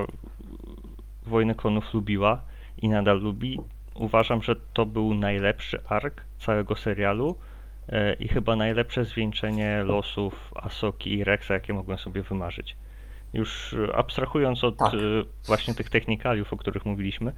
[1.27, 2.41] Wojnę Klonów lubiła
[2.79, 3.61] i nadal lubi,
[3.95, 7.37] uważam, że to był najlepszy ark całego serialu
[8.19, 12.77] i chyba najlepsze zwieńczenie losów Asoki i Rexa, jakie mogłem sobie wymarzyć.
[13.33, 14.95] Już e, abstrahując od Tak.
[14.95, 14.99] e,
[15.47, 17.33] właśnie tych technikaliów, o których mówiliśmy,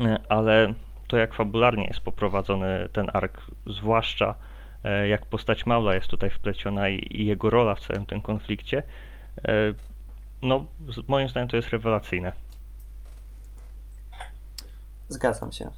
[0.00, 0.74] e, ale
[1.08, 4.34] to jak fabularnie jest poprowadzony ten ark, zwłaszcza
[4.84, 8.82] e, jak postać Maula jest tutaj wpleciona i, jego rola w całym tym konflikcie,
[9.48, 9.52] e,
[10.42, 10.66] no
[11.08, 12.32] moim zdaniem to jest rewelacyjne.
[15.08, 15.70] Zgadzam się.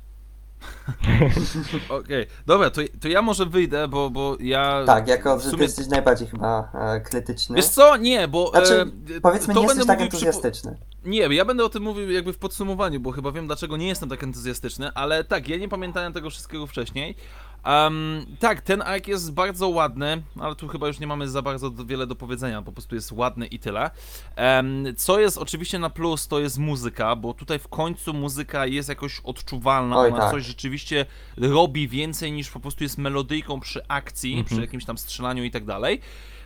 [1.89, 4.83] Okej, dobra, to, to ja może wyjdę, bo, bo ja.
[4.87, 5.63] Tak, jako w że ty sumie...
[5.63, 7.57] jesteś najbardziej chyba e, krytyczny.
[7.57, 7.97] Wiesz co?
[7.97, 8.51] Nie, bo.
[8.51, 8.87] Znaczy,
[9.17, 10.79] e, Powiedzmy, to nie jesteś tak mówił przy- entuzjastyczny.
[11.05, 14.09] Nie, ja będę o tym mówił jakby w podsumowaniu, bo chyba wiem dlaczego nie jestem
[14.09, 17.17] tak entuzjastyczny, ale tak, ja nie pamiętałem tego wszystkiego wcześniej.
[17.65, 21.71] Em, tak, ten ark jest bardzo ładny, ale tu chyba już nie mamy za bardzo
[21.71, 23.91] wiele do powiedzenia, po prostu jest ładny i tyle.
[24.37, 28.89] Em, co jest oczywiście na plus, to jest muzyka, bo tutaj w końcu muzyka jest
[28.89, 30.31] jakoś odczuwalna, Oj, ona tak.
[30.31, 31.07] coś rzeczywiście
[31.37, 34.47] robi więcej niż po prostu jest melodyjką przy akcji, Mhm.
[34.47, 36.01] przy jakimś tam strzelaniu i tak dalej.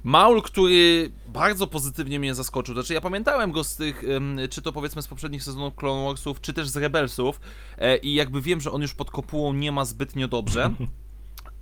[0.04, 2.74] Maul, który bardzo pozytywnie mnie zaskoczył.
[2.74, 4.02] Znaczy, ja pamiętałem go z tych,
[4.50, 7.40] czy to powiedzmy z poprzednich sezonów Clone Warsów, czy też z Rebelsów,
[7.78, 10.70] e, i jakby wiem, że on już pod kopułą nie ma zbytnio dobrze,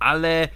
[0.01, 0.49] ale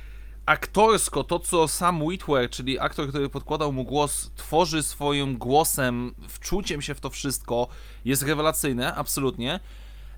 [0.45, 6.81] aktorsko to, co Sam Witwer, czyli aktor, który podkładał mu głos, tworzy swoim głosem, wczuciem
[6.81, 7.67] się w to wszystko,
[8.05, 9.59] jest rewelacyjne, absolutnie.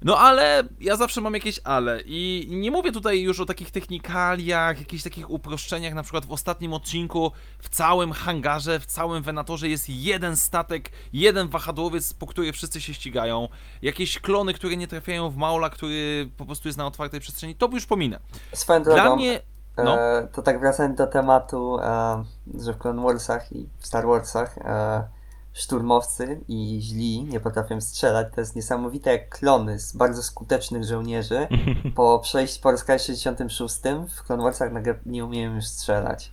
[0.02, 4.80] No ale ja zawsze mam jakieś ale i nie mówię tutaj już o takich technikaliach,
[4.80, 9.90] jakichś takich uproszczeniach, na przykład w ostatnim odcinku w całym hangarze, w całym Venatorze jest
[9.90, 13.48] jeden statek, jeden wahadłowiec, po który wszyscy się ścigają,
[13.82, 17.70] jakieś klony, które nie trafiają w Maula, który po prostu jest na otwartej przestrzeni, to
[17.74, 18.20] już pominę.
[18.54, 19.42] Swoją drogą, Dla mnie,
[19.78, 20.00] no.
[20.00, 22.24] e, to tak wracając do tematu, e,
[22.60, 25.17] że w Clone Warsach i w Star Warsach e,
[25.58, 28.28] szturmowcy i źli nie potrafią strzelać.
[28.36, 31.48] To jest niesamowite, jak klony z bardzo skutecznych żołnierzy
[31.96, 33.76] po przejść po rozkazie 66
[34.16, 36.32] w Clone Warsach nagle nie umieją już strzelać.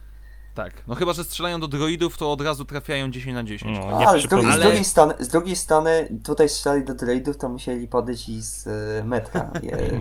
[0.54, 3.78] tak, no chyba, że strzelają do droidów, to od razu trafiają 10 na 10.
[3.78, 7.36] No, No, ale z drugiej, z, drugiej strony, z drugiej strony tutaj strzelali do droidów,
[7.36, 9.76] to musieli podejść i z e, metra je,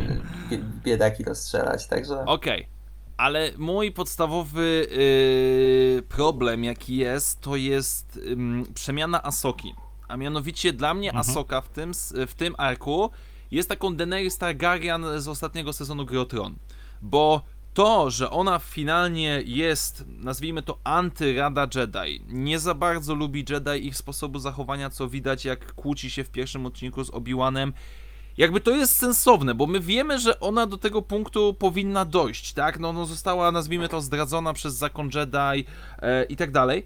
[0.50, 2.26] bie, biedaki rozstrzelać, także...
[2.26, 2.68] Okej,
[3.18, 4.88] ale mój podstawowy
[5.96, 9.74] yy, problem, jaki jest, to jest ym, przemiana Asoki.
[10.08, 11.30] A mianowicie dla mnie Mhm.
[11.30, 11.92] Asoka w tym,
[12.28, 13.10] w tym arku
[13.52, 16.26] jest taką Daenerys Targaryen z ostatniego sezonu Gry.
[17.02, 17.42] Bo
[17.74, 23.98] to, że ona finalnie jest, nazwijmy to antyrada Jedi, nie za bardzo lubi Jedi ich
[23.98, 27.74] sposobu zachowania, co widać jak kłóci się w pierwszym odcinku z Obi-Wanem,
[28.38, 32.80] jakby to jest sensowne, bo my wiemy, że ona do tego punktu powinna dojść, tak?
[32.80, 35.66] No, no została, nazwijmy to, zdradzona przez zakon Jedi
[36.02, 36.84] e, i tak dalej,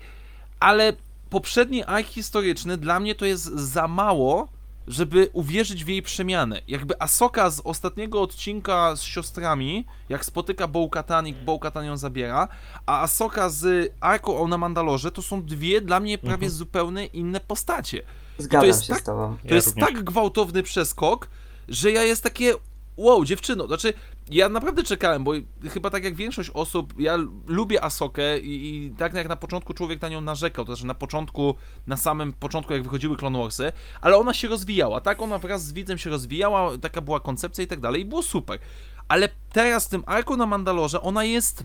[0.60, 0.94] ale
[1.30, 4.48] poprzedni ark historyczny dla mnie to jest za mało,
[4.88, 6.62] żeby uwierzyć w jej przemianę.
[6.68, 12.48] Jakby Asoka z ostatniego odcinka z siostrami, jak spotyka Bo-Katan i Bo-Katan ją zabiera,
[12.86, 16.52] a Asoka z Arku na Mandalorze to są dwie dla mnie prawie Mhm.
[16.52, 18.02] zupełnie inne postacie.
[18.38, 19.38] Zgadzam jest się tak- z tobą.
[19.42, 19.86] To Ja jest również.
[19.86, 21.28] tak gwałtowny przeskok,
[21.68, 22.54] że ja jest takie.
[22.98, 23.94] Wow, dziewczyno, znaczy
[24.30, 25.32] ja naprawdę czekałem, bo
[25.70, 27.18] chyba tak jak większość osób, ja
[27.48, 30.94] lubię Asokę i, i tak jak na początku człowiek na nią narzekał, to znaczy na
[30.94, 31.56] początku,
[31.88, 33.72] na samym początku jak wychodziły Clone Warsy,
[34.02, 35.22] ale ona się rozwijała, tak?
[35.22, 38.60] Ona wraz z widzem się rozwijała, taka była koncepcja i tak dalej i było super.
[39.08, 41.64] Ale teraz w tym arku na Mandalorze ona jest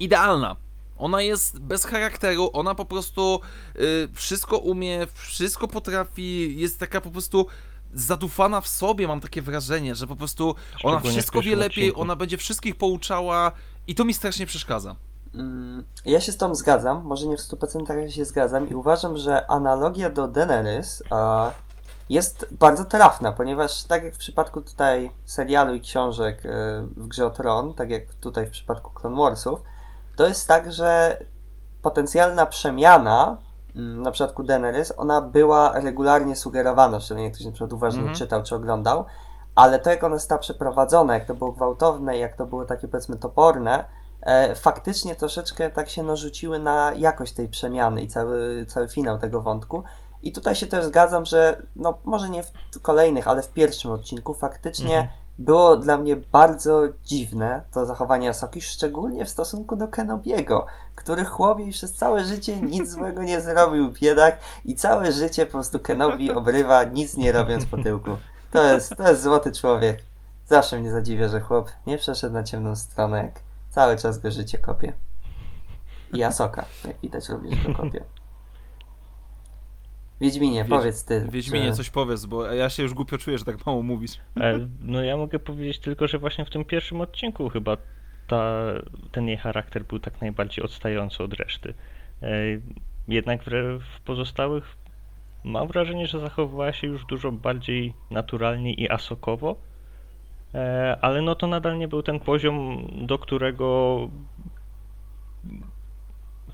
[0.00, 0.56] idealna.
[0.98, 3.40] Ona jest bez charakteru, ona po prostu
[3.76, 7.46] y, wszystko umie, wszystko potrafi, jest taka po prostu
[7.94, 11.58] zadufana w sobie, mam takie wrażenie, że po prostu ona Szczególnie w wszystko wie pierwszym
[11.60, 12.00] lepiej, odcinku.
[12.00, 13.52] ona będzie wszystkich pouczała
[13.86, 14.96] i to mi strasznie przeszkadza.
[15.34, 19.50] Mm, Ja się z tą zgadzam, może nie w 100% się zgadzam i uważam, że
[19.50, 21.50] analogia do Daenerys e,
[22.08, 26.48] jest bardzo trafna, ponieważ tak jak w przypadku tutaj serialu i książek e,
[26.96, 29.60] w Grze o Tron, tak jak tutaj w przypadku Clone Warsów,
[30.16, 31.18] to jest tak, że
[31.82, 33.36] potencjalna przemiana
[33.76, 38.18] mm, na przypadku Daenerys, ona była regularnie sugerowana, szczególnie ktoś na przykład uważnie Mhm.
[38.18, 39.04] czytał czy oglądał,
[39.54, 43.16] ale to jak ona została przeprowadzona, jak to było gwałtowne, jak to było takie powiedzmy
[43.16, 43.84] toporne,
[44.22, 49.40] e, faktycznie troszeczkę tak się narzuciły na jakość tej przemiany i cały, cały finał tego
[49.40, 49.82] wątku.
[50.22, 54.34] I tutaj się też zgadzam, że no może nie w kolejnych, ale w pierwszym odcinku
[54.34, 55.08] faktycznie Mhm.
[55.38, 61.72] Było dla mnie bardzo dziwne to zachowanie Asoki, szczególnie w stosunku do Kenobiego, który chłopie
[61.72, 66.84] przez całe życie nic złego nie zrobił, biedak, i całe życie po prostu Kenobi obrywa,
[66.84, 68.10] nic nie robiąc po tyłku.
[68.52, 69.98] To jest, to jest złoty człowiek.
[70.46, 74.58] Zawsze mnie zadziwia, że chłop nie przeszedł na ciemną stronę, jak cały czas go życie
[74.58, 74.92] kopie.
[76.12, 78.04] I Asoka, jak widać, również go kopie.
[80.20, 81.26] Wiedźminie, Wiedź- powiedz ty.
[81.30, 84.12] Wiedźminie, czy- coś powiedz, bo ja się już głupio czuję, że tak mało mówisz.
[84.40, 87.76] E, No ja mogę powiedzieć tylko, że właśnie w tym pierwszym odcinku chyba
[88.26, 88.54] ta,
[89.12, 91.74] ten jej charakter był tak najbardziej odstający od reszty.
[92.22, 92.28] E,
[93.08, 93.50] Jednak w,
[93.96, 94.76] w pozostałych
[95.44, 99.56] mam wrażenie, że zachowywała się już dużo bardziej naturalnie i asokowo,
[100.54, 103.98] E, ale no to nadal nie był ten poziom, do którego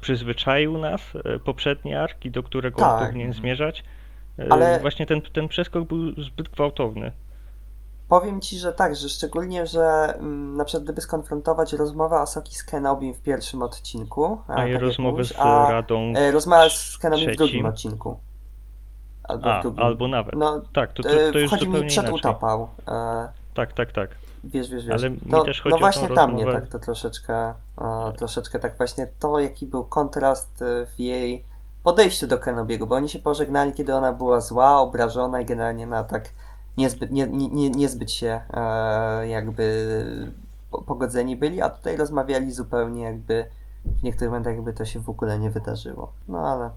[0.01, 3.07] przyzwyczaił nas e, poprzedni ark i do którego Tak.
[3.09, 3.85] powinien zmierzać.
[4.39, 7.13] E, Ale- Właśnie ten, ten przeskok był zbyt gwałtowny.
[8.09, 12.65] Powiem ci, że tak, że szczególnie, że mm, na przykład gdyby skonfrontować rozmowę Asoki z
[12.65, 16.13] Kenobim w pierwszym odcinku, A tak i jak rozmowę mówisz, z a Radą.
[16.17, 18.21] e, rozmowa z Kenobim w drugim odcinku.
[19.25, 19.83] Albo A, drugim.
[19.83, 20.35] albo nawet.
[20.37, 22.13] No, Tak, to, to, e, to już mi przed inaczej.
[22.15, 22.69] utapał.
[22.89, 24.11] E, Tak, tak, tak.
[24.45, 24.95] Wiesz, wiesz, wiesz.
[24.95, 28.13] Ale mi no, też chodzi no o tą właśnie tam mnie tak to troszeczkę, e,
[28.17, 31.45] troszeczkę tak właśnie to, jaki był kontrast e, w jej
[31.83, 36.05] podejściu do Kenobiego, bo oni się pożegnali, kiedy ona była zła, obrażona i generalnie na
[36.05, 36.29] tak
[36.77, 40.07] niezbyt, nie, nie, nie, niezbyt się e, jakby
[40.71, 43.45] po- pogodzeni byli, a tutaj rozmawiali zupełnie jakby
[43.85, 46.13] w niektórych momentach jakby to się w ogóle nie wydarzyło.
[46.29, 46.71] No ale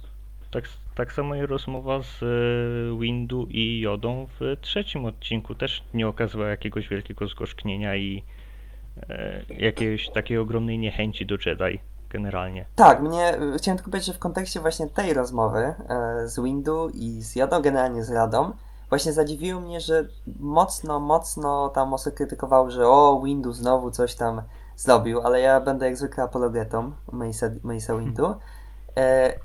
[0.54, 0.64] Tak,
[0.96, 6.50] tak samo i rozmowa z e, Windu i Jodą w trzecim odcinku też nie okazywała
[6.50, 8.24] jakiegoś wielkiego zgorzknienia i
[9.10, 11.80] e, jakiejś takiej ogromnej niechęci do Jedi
[12.10, 12.66] generalnie.
[12.76, 15.74] Tak, mnie chciałem tylko powiedzieć, że w kontekście właśnie tej rozmowy e,
[16.28, 18.52] z Windu i z Jodą, generalnie z Radą,
[18.90, 20.08] właśnie zadziwiło mnie, że
[20.40, 24.42] mocno, mocno tam osy krytykowały, że o, Windu znowu coś tam
[24.78, 28.26] zrobił, ale ja będę jak zwykle apologetą Mace'a Mace'a Windu.
[28.26, 28.63] E,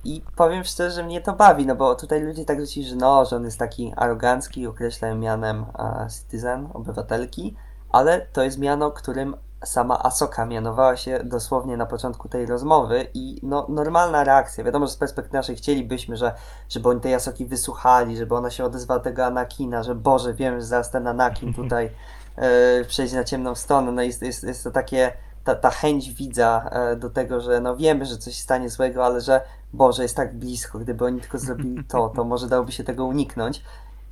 [0.05, 3.25] I powiem szczerze, że mnie to bawi, no bo tutaj ludzie tak rzucili, że no,
[3.25, 7.57] że on jest taki arogancki, określają mianem e, citizen, obywatelki,
[7.91, 13.41] ale to jest miano, którym sama Asoka mianowała się dosłownie na początku tej rozmowy i
[13.43, 14.65] no, normalna reakcja.
[14.65, 16.35] Wiadomo, że z perspektywy naszej chcielibyśmy, że,
[16.69, 20.67] żeby oni tej Asoki wysłuchali, żeby ona się odezwała tego Anakina, że Boże, wiem, że
[20.67, 21.91] zaraz ten Anakin tutaj
[22.37, 23.93] e, przejdzie na ciemną stronę.
[23.93, 25.13] No jest, jest, jest to takie,
[25.49, 29.21] ta, ta chęć widza e, do tego, że no wiemy, że coś stanie złego, ale
[29.21, 29.41] że
[29.73, 33.63] Boże, jest tak blisko, gdyby oni tylko zrobili to, to może dałoby się tego uniknąć.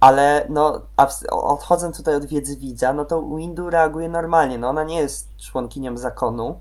[0.00, 0.80] Ale no,
[1.30, 4.58] odchodząc tutaj od wiedzy widza, no to Windu reaguje normalnie.
[4.58, 6.60] No ona nie jest członkinią zakonu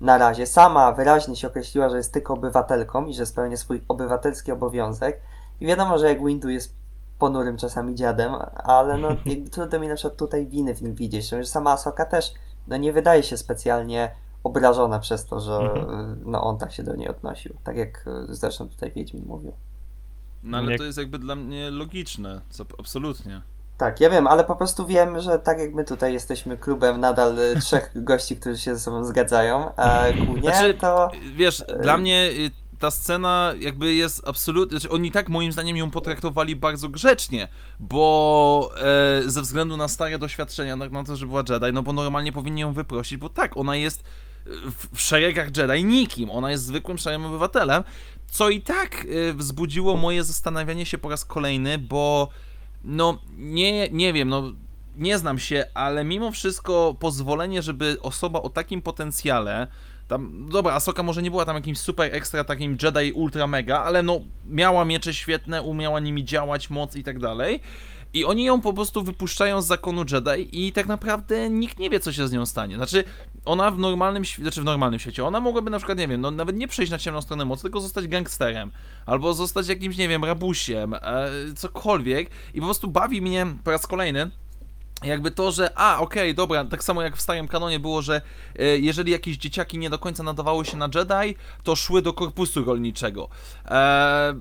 [0.00, 0.46] na razie.
[0.46, 5.20] Sama wyraźnie się określiła, że jest tylko obywatelką i że spełnia swój obywatelski obowiązek.
[5.60, 6.74] I wiadomo, że jak Windu jest
[7.18, 11.28] ponurym czasami dziadem, ale no jakby trudno mi na przykład tutaj winy w nim widzieć.
[11.28, 12.34] Że sama Asoka też
[12.68, 14.10] no nie wydaje się specjalnie
[14.44, 16.20] obrażona przez to, że Mhm.
[16.26, 17.56] no on tak się do niej odnosił.
[17.64, 19.52] Tak jak e, zresztą tutaj Wiedźmin mówił.
[20.42, 23.42] No ale Jak- to jest jakby dla mnie logiczne, co, absolutnie.
[23.78, 27.38] Tak, ja wiem, ale po prostu wiem, że tak jak my tutaj jesteśmy klubem nadal
[27.38, 31.96] y, trzech gości, którzy się ze sobą zgadzają, a ku nie, Znaczy, to Wiesz, dla
[31.96, 32.28] mnie
[32.78, 37.48] ta scena jakby jest absolutnie, znaczy oni tak moim zdaniem ją potraktowali bardzo grzecznie,
[37.80, 41.92] bo e, ze względu na stare doświadczenia, na, na to, że była Jedi, no bo
[41.92, 44.04] normalnie powinni ją wyprosić, bo tak, ona jest
[44.46, 47.82] w, w szeregach Jedi nikim, ona jest zwykłym szarym obywatelem,
[48.30, 52.28] co i tak e, wzbudziło moje zastanawianie się po raz kolejny, bo
[52.84, 54.52] no nie, nie wiem, no
[54.96, 59.66] nie znam się, ale mimo wszystko pozwolenie, żeby osoba o takim potencjale,
[60.08, 64.02] tam, dobra, Asoka może nie była tam jakimś super ekstra takim Jedi ultra mega, ale
[64.02, 67.60] no miała miecze świetne, umiała nimi działać, moc i tak dalej.
[68.14, 72.00] I oni ją po prostu wypuszczają z zakonu Jedi i tak naprawdę nikt nie wie,
[72.00, 72.76] co się z nią stanie.
[72.76, 73.04] Znaczy,
[73.44, 76.30] ona w normalnym, świ- znaczy w normalnym świecie, ona mogłaby na przykład, nie wiem, no
[76.30, 78.70] nawet nie przejść na ciemną stronę mocy, tylko zostać gangsterem.
[79.06, 81.00] Albo zostać jakimś, nie wiem, rabusiem, e,
[81.56, 82.30] cokolwiek.
[82.54, 84.30] I po prostu bawi mnie po raz kolejny,
[85.06, 88.20] jakby to, że a, okej, dobra, tak samo jak w starym kanonie było, że
[88.58, 92.64] e, jeżeli jakieś dzieciaki nie do końca nadawały się na Jedi, to szły do korpusu
[92.64, 93.28] rolniczego.
[93.68, 94.34] E,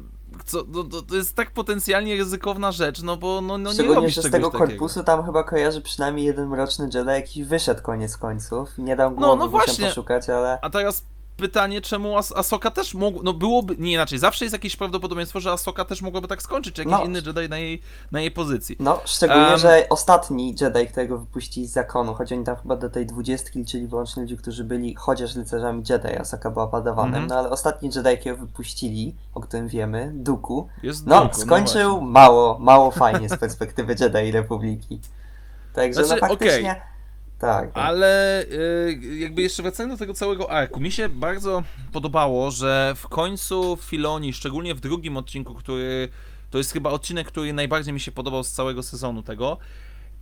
[0.45, 3.95] co, no, to, to jest tak potencjalnie ryzykowna rzecz, no bo no, no nie Szczególnie,
[4.01, 4.68] robisz że z czegoś tego takiego.
[4.68, 8.70] korpusu tam chyba kojarzy przynajmniej jeden mroczny Jedi, jakiś wyszedł koniec końców.
[8.78, 9.88] Nie dam No, głowy, no musiałem właśnie.
[9.88, 10.59] poszukać, ale...
[10.61, 11.05] A teraz
[11.38, 15.52] pytanie, czemu As Asoka też mogła, no byłoby, nie inaczej, zawsze jest jakieś prawdopodobieństwo, że
[15.52, 17.04] Asoka też mogłaby tak skończyć, czy jakiś No.
[17.06, 17.82] inny Jedi na jej,
[18.12, 18.76] na jej pozycji.
[18.80, 19.60] No, szczególnie, Em.
[19.60, 23.88] że ostatni Jedi, którego wypuścili z zakonu, choć oni tam chyba do tej dwudziestki, czyli
[23.88, 27.28] wyłącznie ludzi, którzy byli chociaż rycerzami Jedi, Asaka była padawanem, Mhm.
[27.28, 32.08] no ale ostatni Jedi, jakiego wypuścili, o którym wiemy, Dooku, Jest no, Dooku, skończył właśnie.
[32.08, 35.00] mało, mało fajnie z perspektywy Jedi Republiki.
[35.74, 36.76] Także Znaczy, no faktycznie...
[36.76, 36.93] Tak,
[37.40, 37.72] tak.
[37.74, 43.08] Ale y, jakby jeszcze wracając do tego całego arku, mi się bardzo podobało, że w
[43.08, 46.10] końcu Filoni, szczególnie w drugim odcinku, który
[46.50, 49.58] to jest chyba odcinek, który najbardziej mi się podobał z całego sezonu tego,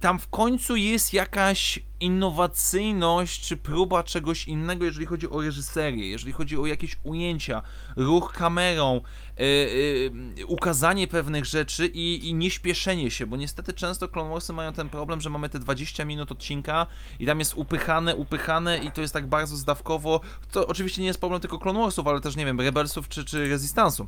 [0.02, 6.34] tam w końcu jest jakaś innowacyjność czy próba czegoś innego, jeżeli chodzi o reżyserię, jeżeli
[6.34, 7.62] chodzi o jakieś ujęcia,
[7.96, 9.02] ruch kamerą,
[9.42, 14.74] y, y, ukazanie pewnych rzeczy i, i nieśpieszenie się, bo niestety często Clone Warsy mają
[14.74, 16.88] ten problem, że mamy te 20 minut odcinka
[17.20, 20.22] i tam jest upychane, upychane i to jest tak bardzo zdawkowo.
[20.52, 23.58] To oczywiście nie jest problem tylko Clone Warsów, ale też nie wiem, Rebelsów czy, czy
[23.58, 24.06] Resistance'u.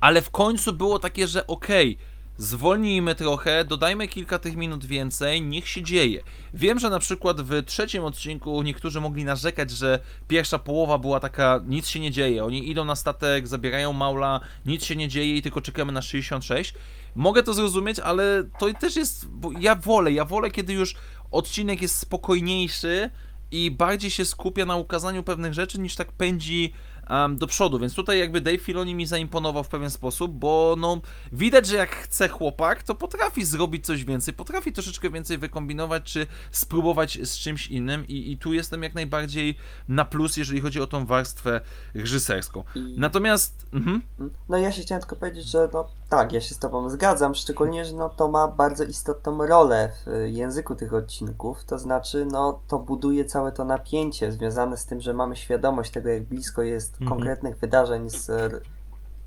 [0.00, 1.98] Ale w końcu było takie, że okej,
[2.38, 6.22] zwolnijmy trochę, dodajmy kilka tych minut więcej, niech się dzieje.
[6.54, 11.60] Wiem, że na przykład w trzecim odcinku niektórzy mogli narzekać, że pierwsza połowa była taka,
[11.66, 12.44] nic się nie dzieje.
[12.44, 16.74] Oni idą na statek, zabierają Maula, nic się nie dzieje i tylko czekamy na 66.
[17.14, 19.26] Mogę to zrozumieć, ale to też jest,
[19.60, 20.94] ja wolę, ja wolę, kiedy już
[21.30, 23.10] odcinek jest spokojniejszy
[23.50, 26.72] i bardziej się skupia na ukazaniu pewnych rzeczy, niż tak pędzi
[27.08, 31.00] em, do przodu, więc tutaj jakby Dave Filoni mi zaimponował w pewien sposób, bo no
[31.32, 36.26] widać, że jak chce chłopak, to potrafi zrobić coś więcej, potrafi troszeczkę więcej wykombinować, czy
[36.50, 39.56] spróbować z czymś innym i, i tu jestem jak najbardziej
[39.88, 41.60] na plus, jeżeli chodzi o tą warstwę
[41.94, 42.64] reżyserską.
[42.96, 44.02] Natomiast, mhm,
[44.48, 47.84] No ja się chciałem tylko powiedzieć, że no tak, ja się z tobą zgadzam, szczególnie,
[47.84, 52.60] że no to ma bardzo istotną rolę w y, języku tych odcinków, to znaczy no
[52.68, 56.92] to buduje całe to napięcie związane z tym, że mamy świadomość tego, jak blisko jest
[56.92, 57.08] Mhm.
[57.10, 58.30] konkretnych wydarzeń z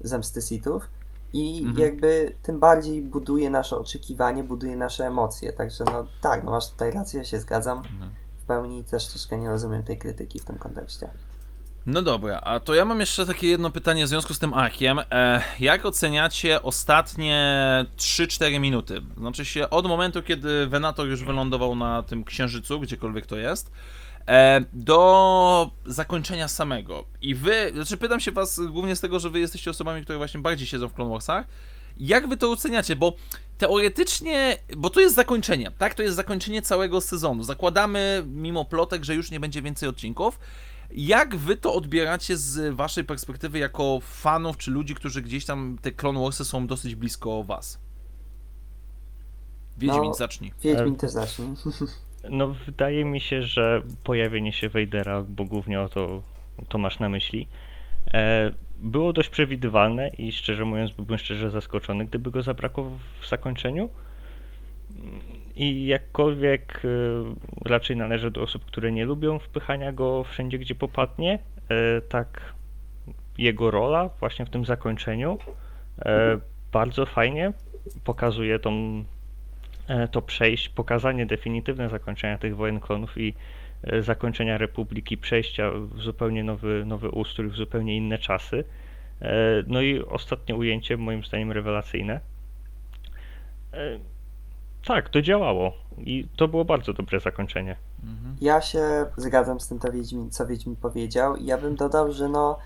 [0.02, 0.90] Zemsty Sithów
[1.34, 1.78] i Mhm.
[1.80, 6.92] jakby tym bardziej buduje nasze oczekiwanie, buduje nasze emocje, także no tak, no masz tutaj
[6.92, 7.84] rację, ja się zgadzam,
[8.44, 11.10] w pełni też troszkę nie rozumiem tej krytyki w tym kontekście.
[11.88, 15.00] No dobra, a to ja mam jeszcze takie jedno pytanie w związku z tym arkiem.
[15.12, 17.36] E, jak oceniacie ostatnie
[17.98, 19.02] 3-4 minuty?
[19.18, 23.72] Znaczy się od momentu, kiedy Venator już wylądował na tym księżycu, gdziekolwiek to jest,
[24.28, 27.06] e, do zakończenia samego.
[27.22, 30.40] I wy, znaczy pytam się was głównie z tego, że wy jesteście osobami, które właśnie
[30.40, 31.48] bardziej siedzą w Clone Warsach.
[31.98, 32.96] Jak wy to oceniacie?
[32.96, 33.14] Bo
[33.58, 35.94] teoretycznie, bo to jest zakończenie, tak?
[35.94, 37.44] To jest zakończenie całego sezonu.
[37.44, 40.40] Zakładamy, mimo plotek, że już nie będzie więcej odcinków.
[40.92, 45.92] Jak wy to odbieracie z waszej perspektywy jako fanów, czy ludzi, którzy gdzieś tam te
[45.92, 47.80] Clone Warsy są dosyć blisko was?
[49.78, 50.54] Wiedźmin, No, zacznij.
[50.64, 51.48] Wiedźmin też zacznij.
[52.30, 56.22] No, wydaje mi się, że pojawienie się Vadera, bo głównie o to,
[56.70, 57.48] to masz na myśli,
[58.14, 63.90] e, było dość przewidywalne i szczerze mówiąc byłbym szczerze zaskoczony, gdyby go zabrakło w zakończeniu.
[65.58, 71.40] I jakkolwiek e, raczej należę do osób, które nie lubią wpychania go wszędzie, gdzie popadnie,
[71.70, 72.54] e, tak
[73.38, 75.38] jego rola właśnie w tym zakończeniu
[76.06, 76.40] e,
[76.72, 77.54] bardzo fajnie
[78.04, 79.04] pokazuje tą
[80.12, 83.34] to przejść, pokazanie definitywne zakończenia tych wojen klonów i
[84.00, 88.64] zakończenia Republiki, przejścia w zupełnie nowy, nowy ustrój, w zupełnie inne czasy.
[89.68, 92.20] No i ostatnie ujęcie, moim zdaniem rewelacyjne.
[94.86, 97.76] Tak, to działało i to było bardzo dobre zakończenie.
[98.04, 98.36] Mhm.
[98.42, 101.36] Ja się zgadzam z tym, to Wiedźmin, co Wiedźmin powiedział.
[101.36, 102.58] I ja bym dodał, że no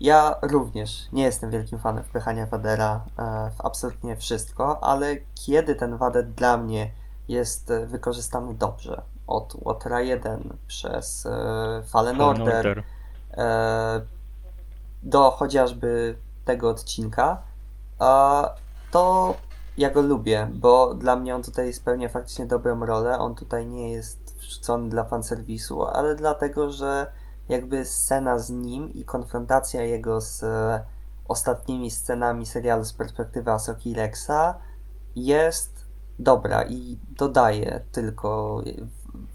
[0.00, 5.96] Ja również nie jestem wielkim fanem wpychania Wadera e, w absolutnie wszystko, ale kiedy ten
[5.96, 6.90] Wader dla mnie
[7.28, 11.30] jest e, wykorzystany dobrze, od Watera 1 przez e,
[11.86, 12.82] Fallen Fallen Order, Order.
[15.02, 17.42] do chociażby tego odcinka,
[17.98, 18.44] a
[18.90, 19.34] to
[19.76, 23.18] ja go lubię, bo dla mnie on tutaj spełnia faktycznie dobrą rolę.
[23.18, 27.12] On tutaj nie jest wrzucony dla fanserwisu, ale dlatego, że
[27.48, 30.84] jakby scena z nim i konfrontacja jego z e,
[31.28, 34.54] ostatnimi scenami serialu z perspektywy Asoki Rexa
[35.16, 35.86] jest
[36.18, 38.62] dobra i dodaje tylko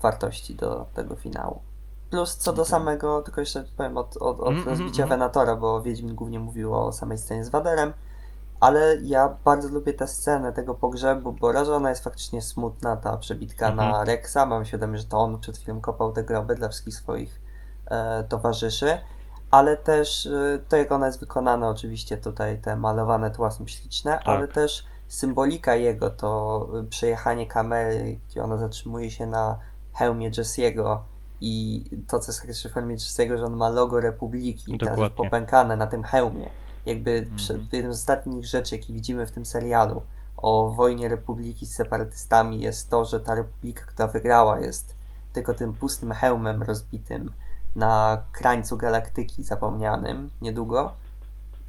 [0.01, 1.59] wartości do tego finału.
[2.09, 2.71] Plus co do Okej.
[2.71, 5.09] samego, tylko jeszcze powiem od, od, od Mm, mm, rozbicia mm.
[5.09, 7.93] Venatora, bo Wiedźmin głównie mówił o samej scenie z Waderem,
[8.59, 13.17] ale ja bardzo lubię tę scenę tego pogrzebu, bo raz, ona jest faktycznie smutna, ta
[13.17, 14.07] przebitka na Mhm.
[14.07, 17.41] Rexa, mam świadomość, że to on przed chwilą kopał te groby dla wszystkich swoich
[17.85, 18.97] e, towarzyszy,
[19.51, 24.19] ale też e, to, jak ona jest wykonana, oczywiście tutaj te malowane tła są śliczne,
[24.19, 29.59] ale też symbolika jego, to y, przejechanie kamery, gdzie ona zatrzymuje się na
[29.93, 30.97] hełmie Jesse'ego
[31.41, 34.77] i to, co jest charakterystyczne w hełmie Jesse'ego, że on ma logo Republiki,
[35.15, 36.49] popękane na tym hełmie.
[36.85, 40.01] Jakby przed, jedną z ostatnich rzeczy, jakie widzimy w tym serialu
[40.37, 44.95] o wojnie Republiki z separatystami jest to, że ta Republika, która wygrała, jest
[45.33, 47.31] tylko tym pustym hełmem rozbitym
[47.75, 50.93] na krańcu galaktyki zapomnianym niedługo.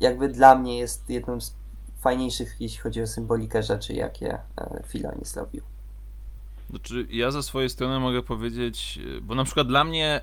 [0.01, 1.55] Jakby dla mnie jest jedną z
[2.01, 5.63] fajniejszych, jeśli chodzi o symbolikę rzeczy, jakie e, Filoni zrobił.
[6.71, 10.21] Znaczy, ja ze swojej strony mogę powiedzieć, y, bo na przykład dla mnie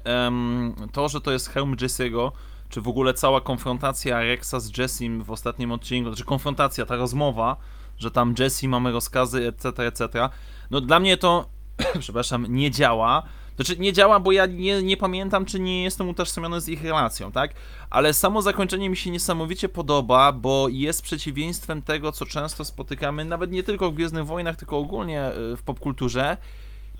[0.92, 2.32] to, że to jest hełm Jesse'ego,
[2.74, 7.58] czy w ogóle cała konfrontacja Rexa z Jessim w ostatnim odcinku, znaczy konfrontacja, ta rozmowa,
[7.98, 10.30] że tam Jesse mamy rozkazy, etc., etc.,
[10.72, 11.50] no dla mnie to,
[12.00, 13.24] przepraszam, nie działa.
[13.56, 17.32] Znaczy nie działa, bo ja nie, nie pamiętam, czy nie jestem utożsamiony z ich relacją,
[17.32, 17.54] tak?
[17.90, 23.52] Ale samo zakończenie mi się niesamowicie podoba, bo jest przeciwieństwem tego, co często spotykamy, nawet
[23.52, 26.38] nie tylko w Gwiezdnych Wojnach, tylko ogólnie y, w popkulturze.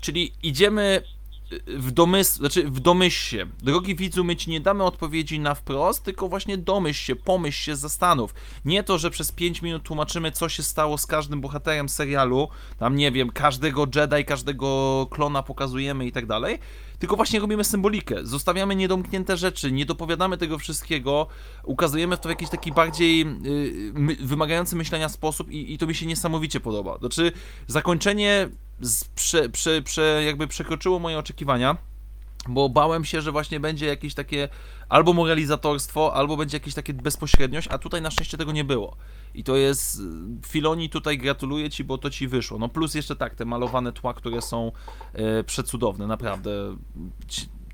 [0.00, 1.02] Czyli idziemy
[1.66, 3.46] w domysł, znaczy w domyśl się.
[3.62, 7.76] Drogi widzu, my ci nie damy odpowiedzi na wprost, tylko właśnie domyśl się, pomyśl się,
[7.76, 8.34] zastanów.
[8.64, 12.48] Nie to, że przez 5 minut tłumaczymy, co się stało z każdym bohaterem serialu,
[12.78, 16.58] tam nie wiem, każdego Jedi, każdego klona pokazujemy i tak dalej,
[17.04, 18.16] tylko właśnie robimy symbolikę.
[18.22, 21.26] Zostawiamy niedomknięte rzeczy, nie dopowiadamy tego wszystkiego,
[21.64, 26.06] ukazujemy to w jakiś taki bardziej y, wymagający myślenia sposób i, i to mi się
[26.06, 26.98] niesamowicie podoba.
[26.98, 27.32] Znaczy,
[27.66, 28.48] zakończenie
[28.80, 31.76] z, prze, prze, prze, jakby przekroczyło moje oczekiwania.
[32.48, 34.48] Bo bałem się, że właśnie będzie jakieś takie
[34.88, 38.96] albo moralizatorstwo, albo będzie jakieś takie bezpośredniość, a tutaj na szczęście tego nie było.
[39.34, 40.02] I to jest.
[40.46, 42.58] Filoni tutaj gratuluję ci, bo to ci wyszło.
[42.58, 44.72] No plus jeszcze tak, te malowane tła, które są
[45.12, 46.76] e, przecudowne, naprawdę.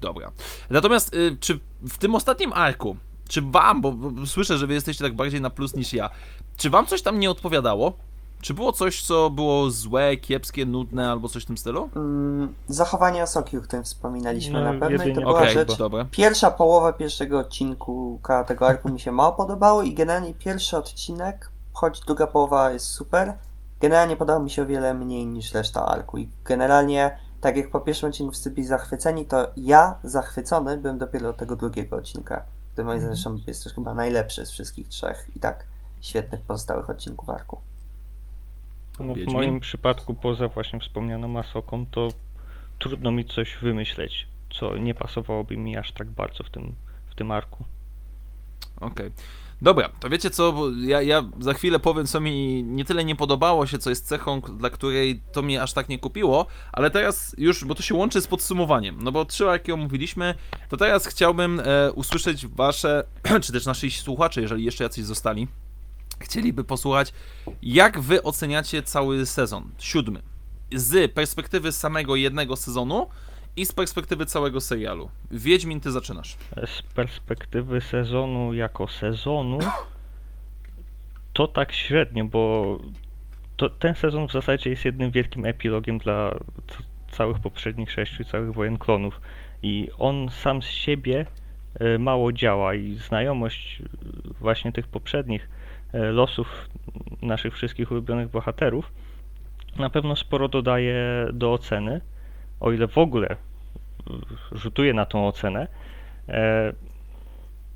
[0.01, 0.33] Dobra.
[0.71, 2.97] Natomiast y, czy w tym ostatnim arku,
[3.29, 6.11] czy wam, bo, bo słyszę, że wy jesteście tak bardziej na plus niż ja,
[6.57, 8.10] czy wam coś tam nie odpowiadało?
[8.43, 11.91] Czy było coś, co było złe, kiepskie, nudne albo coś w tym stylu?
[11.97, 16.07] Mm, zachowanie Asoki, o którym wspominaliśmy No, na pewno, i to była Okej, rzecz, dobra.
[16.11, 22.01] Pierwsza połowa pierwszego odcinku tego arku mi się mało podobało i generalnie pierwszy odcinek, choć
[22.01, 23.35] druga połowa jest super,
[23.81, 27.81] generalnie podobał mi się o wiele mniej niż reszta arku i generalnie tak jak po
[27.81, 32.85] pierwszym odcinku wszyscy byli zachwyceni, to ja zachwycony byłem dopiero od tego drugiego odcinka, który
[32.85, 33.17] moim Mhm.
[33.17, 35.67] zdaniem jest też chyba najlepszy z wszystkich trzech i tak
[36.01, 37.59] świetnych pozostałych odcinków arku.
[39.01, 42.09] No, w moim przypadku, poza właśnie wspomnianą Masoką, to
[42.79, 46.75] trudno mi coś wymyśleć, co nie pasowałoby mi aż tak bardzo w tym,
[47.11, 47.65] w tym arku.
[48.81, 49.11] Okej.
[49.63, 53.67] Dobra, to wiecie co, ja, ja za chwilę powiem, co mi nie tyle nie podobało
[53.67, 57.65] się, co jest cechą, dla której to mnie aż tak nie kupiło, ale teraz już,
[57.65, 60.35] bo to się łączy z podsumowaniem, no bo trzy jakie omówiliśmy,
[60.69, 63.05] to teraz chciałbym e, usłyszeć wasze,
[63.43, 65.49] czy też nasi słuchacze, jeżeli jeszcze jacyś zostali,
[66.21, 67.13] chcieliby posłuchać,
[67.63, 70.23] jak wy oceniacie cały sezon, siódmy,
[70.73, 73.07] z perspektywy samego jednego sezonu
[73.57, 75.11] i z perspektywy całego serialu.
[75.31, 76.37] Wiedźmin, ty zaczynasz.
[76.67, 79.59] Z perspektywy sezonu jako sezonu,
[81.33, 82.79] to tak średnio, bo
[83.57, 86.39] to, ten sezon w zasadzie jest jednym wielkim epilogiem dla
[87.11, 89.21] całych poprzednich sześciu, całych wojen klonów.
[89.63, 91.27] I on sam z siebie
[91.75, 93.85] e, mało działa i znajomość e,
[94.41, 95.49] właśnie tych poprzednich
[95.93, 96.69] losów
[97.23, 98.93] naszych wszystkich ulubionych bohaterów
[99.79, 102.01] na pewno sporo dodaje do oceny,
[102.61, 103.37] o ile w ogóle e,
[104.53, 105.69] rzutuje na tą ocenę.
[106.29, 106.73] E,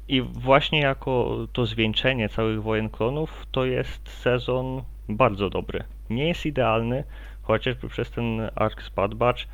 [0.09, 5.85] I właśnie jako to zwieńczenie całych wojen klonów, to jest sezon bardzo dobry.
[6.11, 7.05] Nie jest idealny,
[7.43, 9.45] chociażby przez ten ark z Bad Batch,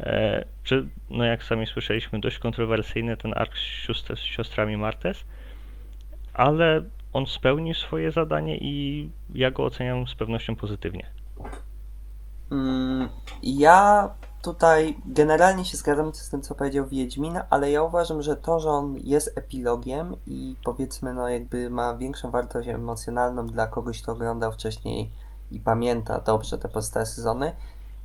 [0.00, 5.24] e, czy, no jak sami słyszeliśmy, dość kontrowersyjny ten ark z siostrami Martes,
[6.34, 6.82] ale
[7.16, 11.06] on spełnił swoje zadanie i ja go oceniam z pewnością pozytywnie.
[12.50, 13.08] Mm,
[13.42, 14.10] Ja
[14.42, 18.70] tutaj generalnie się zgadzam z tym, co powiedział Wiedźmin, ale ja uważam, że to, że
[18.70, 24.52] on jest epilogiem i powiedzmy, no jakby ma większą wartość emocjonalną dla kogoś, kto oglądał
[24.52, 25.10] wcześniej
[25.50, 27.52] i pamięta dobrze te pozostałe sezony,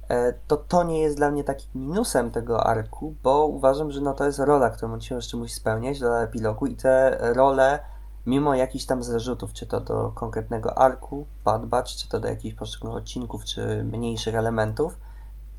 [0.09, 4.14] e, to to nie jest dla mnie takim minusem tego arku, bo uważam, że no
[4.14, 7.80] to jest rola, którą on się jeszcze musi spełniać, rola epilogu i te role,
[8.26, 12.56] mimo jakichś tam zarzutów, czy to do konkretnego arku, Bad Batch, czy to do jakichś
[12.56, 14.98] poszczególnych odcinków, czy mniejszych elementów,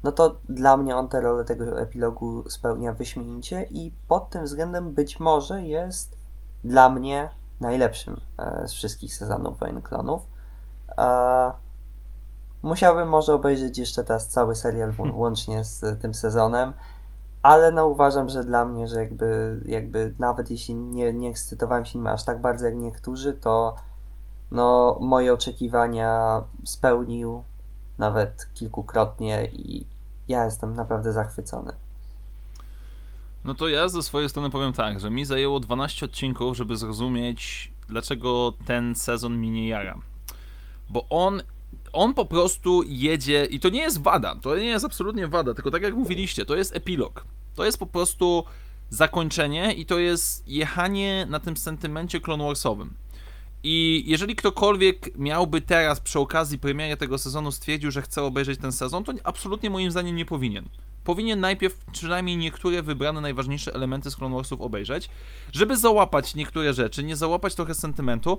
[0.03, 4.95] no to dla mnie on te rolę tego epilogu spełnia wyśmienicie i pod tym względem
[4.95, 6.17] być może jest
[6.65, 10.23] dla mnie najlepszym e, z wszystkich sezonów Wojen Klonów.
[10.99, 11.53] E,
[12.63, 16.73] musiałbym może obejrzeć jeszcze teraz cały serial łącznie z tym sezonem,
[17.43, 21.99] ale no uważam, że dla mnie, że jakby, jakby nawet jeśli nie, nie ekscytowałem się
[21.99, 23.76] nim aż tak bardzo jak niektórzy, to
[24.51, 27.43] no moje oczekiwania spełnił
[27.99, 29.86] nawet kilkukrotnie i
[30.28, 31.72] ja jestem naprawdę zachwycony.
[33.45, 37.72] No to ja ze swojej strony powiem tak, że mi zajęło 12 odcinków, żeby zrozumieć,
[37.88, 39.99] dlaczego ten sezon mi nie jara.
[40.90, 41.43] Bo on,
[41.93, 45.70] on po prostu jedzie, i to nie jest wada, to nie jest absolutnie wada, tylko
[45.70, 47.24] tak jak mówiliście, to jest epilog.
[47.55, 48.45] To jest po prostu
[48.90, 52.95] zakończenie i to jest jechanie na tym sentymencie Clone Warsowym.
[53.64, 58.72] I jeżeli ktokolwiek miałby teraz przy okazji premiery tego sezonu stwierdził, że chce obejrzeć ten
[58.72, 60.68] sezon, to absolutnie moim zdaniem nie powinien.
[61.05, 65.11] Powinien najpierw przynajmniej niektóre wybrane najważniejsze elementy z Clone Warsów obejrzeć,
[65.53, 68.38] żeby załapać niektóre rzeczy, nie załapać trochę sentymentu,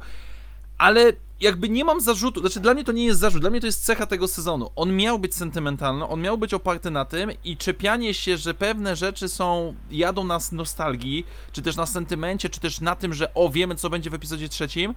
[0.84, 3.66] ale jakby nie mam zarzutu, znaczy dla mnie to nie jest zarzut, dla mnie to
[3.66, 4.70] jest cecha tego sezonu.
[4.76, 8.96] On miał być sentymentalny, on miał być oparty na tym i czepianie się, że pewne
[8.96, 13.50] rzeczy są, jadą nas nostalgii, czy też na sentymencie, czy też na tym, że o,
[13.50, 14.96] wiemy co będzie w epizodzie trzecim,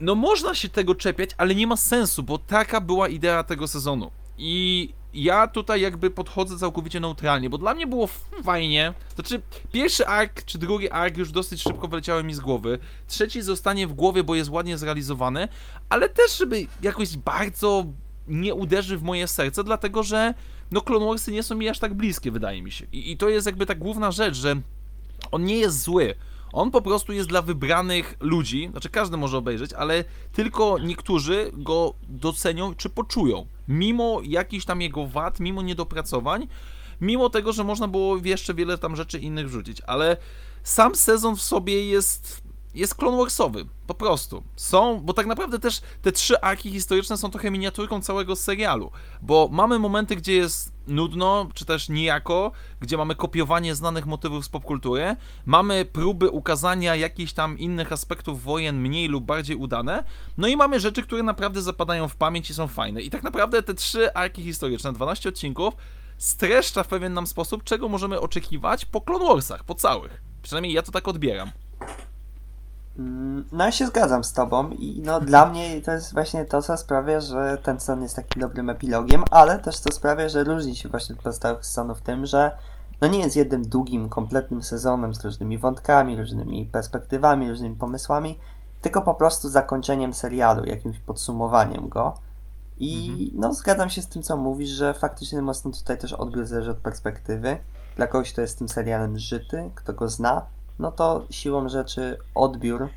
[0.00, 4.10] no można się tego czepiać, ale nie ma sensu, bo taka była idea tego sezonu.
[4.38, 4.92] I
[5.22, 8.08] ja tutaj jakby podchodzę całkowicie neutralnie, bo dla mnie było
[8.44, 8.94] fajnie.
[9.14, 9.42] Znaczy,
[9.72, 12.78] pierwszy ark czy drugi ark już dosyć szybko wyleciały mi z głowy.
[13.06, 15.48] Trzeci zostanie w głowie, bo jest ładnie zrealizowany,
[15.88, 17.86] ale też, żeby jakoś bardzo
[18.28, 20.34] nie uderzy w moje serce, dlatego że
[20.70, 22.86] no Clone Warsy nie są mi aż tak bliskie, wydaje mi się.
[22.92, 24.56] I, i to jest jakby ta główna rzecz, że
[25.30, 26.14] on nie jest zły.
[26.52, 31.94] On po prostu jest dla wybranych ludzi, znaczy każdy może obejrzeć, ale tylko niektórzy go
[32.08, 33.46] docenią czy poczują.
[33.68, 36.48] Mimo jakichś tam jego wad, mimo niedopracowań,
[37.00, 40.16] mimo tego, że można było jeszcze wiele tam rzeczy innych wrzucić, ale
[40.62, 44.42] sam sezon w sobie jest jest Clone Warsowy, po prostu.
[44.56, 48.90] Są, bo tak naprawdę też te trzy arki historyczne są trochę miniaturką całego serialu,
[49.22, 54.48] bo mamy momenty, gdzie jest nudno, czy też nijako, gdzie mamy kopiowanie znanych motywów z
[54.48, 55.16] popkultury,
[55.46, 60.04] mamy próby ukazania jakichś tam innych aspektów wojen mniej lub bardziej udane,
[60.38, 63.02] no i mamy rzeczy, które naprawdę zapadają w pamięć i są fajne.
[63.02, 65.74] I tak naprawdę te trzy arki historyczne, 12 odcinków,
[66.18, 70.22] streszcza w pewien nam sposób, czego możemy oczekiwać po Clone Warsach, po całych.
[70.42, 71.50] Przynajmniej ja to tak odbieram.
[72.98, 76.62] Mm, No ja się zgadzam z tobą i no dla mnie to jest właśnie to,
[76.62, 80.76] co sprawia, że ten sezon jest takim dobrym epilogiem, ale też co sprawia, że różni
[80.76, 82.58] się właśnie od pozostałych sezonów tym, że
[83.00, 88.38] no nie jest jednym długim, kompletnym sezonem z różnymi wątkami, różnymi perspektywami, różnymi pomysłami,
[88.82, 92.14] tylko po prostu zakończeniem serialu, jakimś podsumowaniem go.
[92.80, 96.70] I no zgadzam się z tym, co mówisz, że faktycznie mocno tutaj też odbiór zależy
[96.70, 97.58] od perspektywy.
[97.96, 100.46] Dla kogoś, kto jest tym serialem żyty, kto go zna,
[100.78, 102.88] no to siłą rzeczy odbiór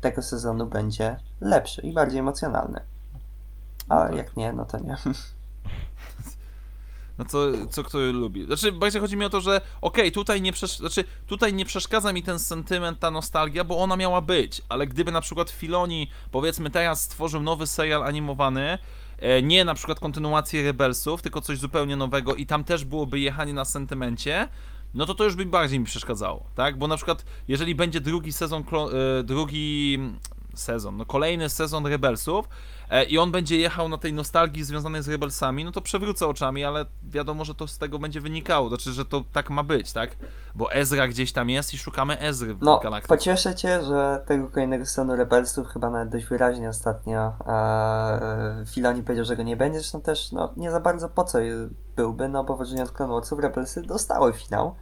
[0.00, 2.80] tego sezonu będzie lepszy i bardziej emocjonalny.
[3.88, 4.16] A tak.
[4.16, 4.96] jak nie, no to nie.
[7.18, 7.38] No co,
[7.70, 8.44] co kto lubi.
[8.44, 12.12] Znaczy, bardziej chodzi mi o to, że okej, tutaj, nie przesz- znaczy, tutaj nie przeszkadza
[12.12, 16.70] mi ten sentyment, ta nostalgia, bo ona miała być, ale gdyby na przykład Filoni, powiedzmy
[16.70, 18.78] teraz stworzył nowy serial animowany,
[19.18, 23.54] e, nie na przykład kontynuację Rebelsów, tylko coś zupełnie nowego i tam też byłoby jechanie
[23.54, 24.48] na sentymencie,
[24.94, 26.78] no to to już by bardziej mi przeszkadzało, tak?
[26.78, 29.98] Bo na przykład, jeżeli będzie drugi sezon, e, drugi
[30.54, 32.48] sezon, no kolejny sezon Rebelsów
[33.08, 36.86] i on będzie jechał na tej nostalgii związanej z Rebelsami, no to przewrócę oczami, ale
[37.02, 40.10] wiadomo, że to z tego będzie wynikało, znaczy, że to tak ma być, tak?
[40.54, 43.14] Bo Ezra gdzieś tam jest i szukamy Ezry w No, galaktyce.
[43.14, 49.24] pocieszę cię, że tego kolejnego sezonu Rebelsów chyba nawet dość wyraźnie ostatnio e, Filoni powiedział,
[49.24, 51.38] że go nie będzie, zresztą też no, nie za bardzo po co
[51.96, 54.74] byłby, no bo w od Clone Warsów Rebelsy dostały finał.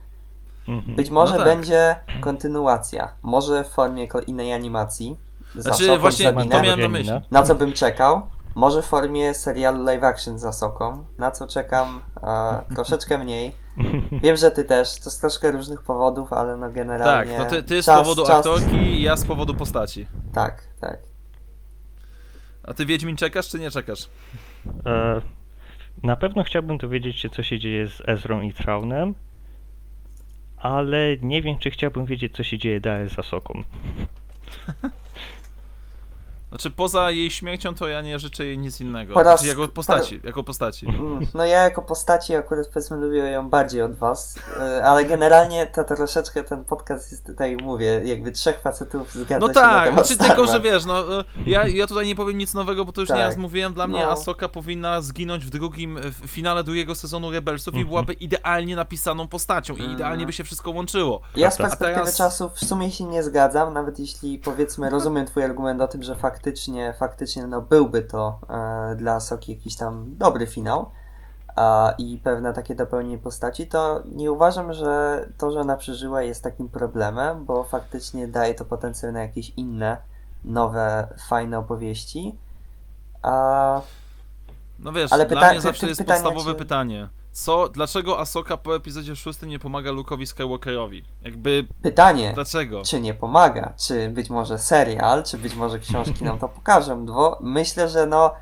[0.69, 0.97] Mhm.
[0.97, 1.45] Być może tak.
[1.45, 5.26] będzie kontynuacja, może w formie innej animacji.
[5.55, 7.13] Znaczy, właśnie, to miałem na myśli.
[7.31, 8.23] na co bym czekał.
[8.55, 13.53] Może w formie serialu live action z Asoką, na co czekam e, troszeczkę mniej.
[14.23, 17.39] Wiem, że ty też, to z troszkę różnych powodów, ale no Tak, generalnie...
[17.39, 20.07] no ty, ty z czas- powodu czas- aktorki, ja z powodu postaci.
[20.33, 20.99] Tak, tak.
[22.63, 24.09] A ty Wiedźmin czekasz czy nie czekasz?
[24.87, 25.21] E,
[26.03, 29.15] na pewno chciałbym dowiedzieć się, co się dzieje z Ezrą i Traunem,
[30.57, 33.63] ale nie wiem, czy chciałbym wiedzieć, co się dzieje dalej z Asoką.
[36.57, 39.15] Znaczy poza jej śmiercią to ja nie życzę jej nic innego.
[39.15, 40.87] Po raz- Znaczy, jako postaci, jako postaci.
[40.89, 45.67] Mm, No ja jako postaci akurat powiedzmy lubię ją bardziej od was, e, ale generalnie
[45.67, 49.85] to troszeczkę ten podcast jest tutaj, mówię, jakby trzech facetów zgadza No się na tak,
[49.85, 52.85] temat znaczy Star tylko, że wiesz, no e, ja, ja tutaj nie powiem nic nowego,
[52.85, 53.19] bo to już Tak.
[53.19, 54.11] nieraz mówiłem, dla mnie No.
[54.11, 57.89] Asoka powinna zginąć w drugim, w finale drugiego sezonu Rebelsów i Mhm.
[57.89, 59.93] byłaby idealnie napisaną postacią i Mhm.
[59.97, 61.21] idealnie by się wszystko łączyło.
[61.37, 65.27] Ja z A perspektywy teraz- czasu w sumie się nie zgadzam, nawet jeśli powiedzmy rozumiem
[65.27, 66.17] twój argument o tym, że
[66.51, 70.91] faktycznie, faktycznie no byłby to e, dla Soki jakiś tam dobry finał
[71.99, 76.69] i pewne takie dopełnienie postaci, to nie uważam, że to, że ona przeżyła jest takim
[76.69, 79.97] problemem, bo faktycznie daje to potencjał na jakieś inne,
[80.45, 82.39] nowe, fajne opowieści.
[83.23, 83.81] A,
[84.79, 87.09] No wiesz, Ale dla pyta- mnie zawsze jest podstawowe czy- pytanie.
[87.37, 91.05] Co, dlaczego Asoka po epizodzie szóstym nie pomaga Luke'owi Skywalkerowi?
[91.23, 92.83] Jakby, pytanie, dlaczego?
[92.83, 97.39] czy nie pomaga, czy być może serial, czy być może książki nam to pokażą, bo
[97.41, 98.35] myślę, że no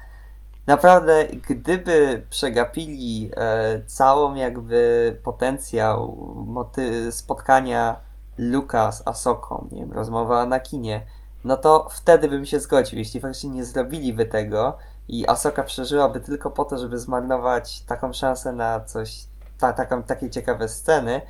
[0.66, 6.16] naprawdę gdyby przegapili e, całą jakby potencjał
[6.46, 7.96] moty- spotkania
[8.38, 11.06] Luka z Asoką, nie wiem, rozmowa na kinie,
[11.44, 14.76] no to wtedy bym się zgodził, jeśli faktycznie nie zrobiliby tego
[15.08, 19.26] i Asoka przeżyłaby tylko po to, żeby zmarnować taką szansę na coś,
[19.58, 21.20] ta, taką, takie ciekawe sceny,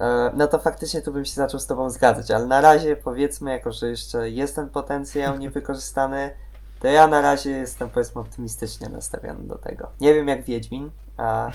[0.00, 3.50] E, no to faktycznie tu bym się zaczął z Tobą zgadzać, ale na razie powiedzmy,
[3.50, 6.30] jako że jeszcze jest ten potencjał niewykorzystany,
[6.80, 9.90] to ja na razie jestem powiedzmy optymistycznie nastawiony do tego.
[10.00, 11.50] Nie wiem jak Wiedźmin, a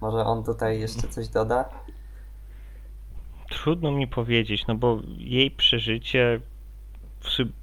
[0.00, 1.64] może on tutaj jeszcze coś doda.
[3.50, 6.40] Trudno mi powiedzieć, no bo jej przeżycie,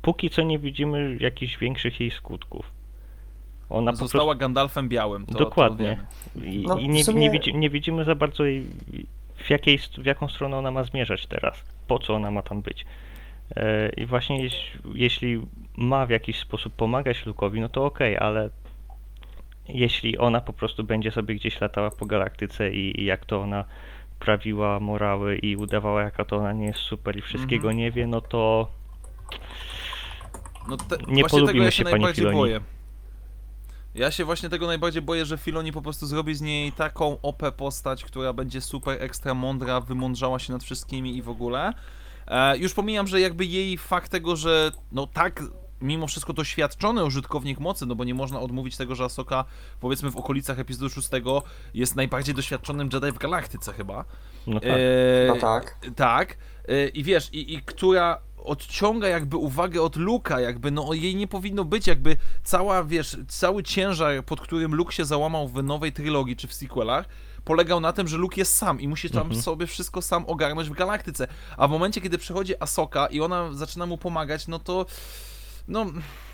[0.01, 2.65] póki co nie widzimy jakichś większych jej skutków.
[3.71, 4.39] Ona po Została prostu...
[4.39, 5.25] Gandalfem białym.
[5.25, 5.97] To, Dokładnie.
[6.33, 6.39] To.
[6.45, 8.65] I, No, i nie, sumie- nie, widzi, nie widzimy za bardzo jej,
[9.35, 11.63] w, jakiej, w jaką stronę ona ma zmierzać teraz.
[11.87, 12.85] Po co ona ma tam być.
[13.55, 15.41] E, I właśnie jeś, jeśli
[15.77, 18.49] ma w jakiś sposób pomagać Lukowi, no to okej, ale
[19.69, 23.65] jeśli ona po prostu będzie sobie gdzieś latała po galaktyce i, i jak to ona
[24.19, 27.77] prawiła morały i udawała jaka to ona nie jest super i wszystkiego Mhm.
[27.77, 28.67] nie wie, no to
[30.69, 32.37] No te, Nie właśnie tego polubimy ja się się, pani najbardziej Filoni.
[32.37, 32.59] boję.
[33.95, 37.43] Ja się właśnie tego najbardziej boję, że Filoni po prostu zrobi z niej taką OP
[37.57, 41.73] postać, która będzie super ekstra mądra, wymądrzała się nad wszystkimi i w ogóle.
[42.27, 45.43] E, już pomijam, że jakby jej fakt tego, że no tak
[45.81, 49.45] mimo wszystko doświadczony użytkownik mocy, no bo nie można odmówić tego, że Asoka
[49.79, 51.09] powiedzmy w okolicach epizodu 6
[51.73, 54.05] jest najbardziej doświadczonym Jedi w galaktyce chyba.
[54.47, 54.69] no tak.
[54.69, 55.77] E, No tak.
[55.95, 56.37] tak.
[56.69, 61.27] Y, I wiesz, i, i która odciąga jakby uwagę od Luka, jakby no jej nie
[61.27, 66.35] powinno być, jakby cała, wiesz, cały ciężar, pod którym Luke się załamał w nowej trylogii
[66.35, 67.05] czy w sequelach,
[67.43, 69.41] polegał na tym, że Luke jest sam i musi tam Mhm.
[69.41, 71.27] sobie wszystko sam ogarnąć w galaktyce.
[71.57, 74.85] A w momencie, kiedy przychodzi Asoka i ona zaczyna mu pomagać, no to
[75.67, 75.85] no,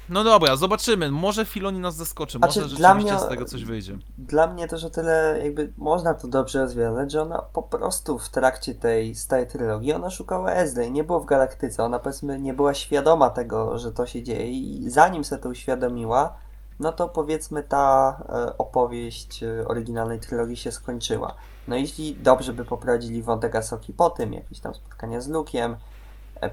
[0.10, 1.12] no dobra, zobaczymy.
[1.12, 3.98] Może Filoni nas zaskoczy, Znaczy, może rzeczywiście mnie- z tego coś wyjdzie.
[4.18, 8.30] Dla mnie też o tyle jakby można to dobrze rozwiązać, że ona po prostu w
[8.30, 12.74] trakcie tej stałej trylogii ona szukała Ezry, nie było w galaktyce, ona powiedzmy nie była
[12.74, 16.34] świadoma tego, że to się dzieje i zanim sobie to uświadomiła,
[16.80, 21.36] no to powiedzmy ta e, opowieść e, oryginalnej trylogii się skończyła.
[21.68, 25.76] No jeśli dobrze by poprowadzili wątek Asoki po tym, jakieś tam spotkania z Lukiem,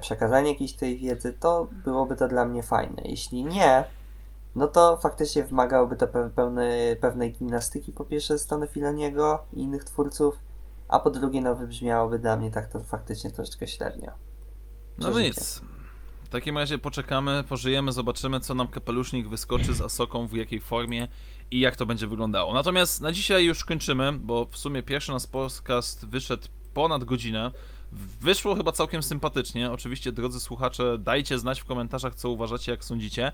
[0.01, 3.01] przekazanie jakiejś tej wiedzy, to byłoby to dla mnie fajne.
[3.05, 3.83] Jeśli nie,
[4.55, 9.59] no to faktycznie wymagałoby to pe- pełny, pewnej gimnastyki po pierwsze ze strony Filoniego i
[9.61, 10.39] innych twórców,
[10.87, 14.11] a po drugie no wybrzmiałoby dla mnie tak to faktycznie troszeczkę średnio.
[14.97, 15.27] No Przeżycie.
[15.27, 15.61] nic.
[16.23, 21.07] W takim razie poczekamy, pożyjemy, zobaczymy, co nam kapelusznik wyskoczy z Asoką, w jakiej formie
[21.51, 22.53] i jak to będzie wyglądało.
[22.53, 27.51] Natomiast na dzisiaj już kończymy, bo w sumie pierwszy nasz podcast wyszedł ponad godzinę.
[28.21, 29.71] Wyszło chyba całkiem sympatycznie.
[29.71, 33.31] Oczywiście, drodzy słuchacze, dajcie znać w komentarzach, co uważacie, jak sądzicie.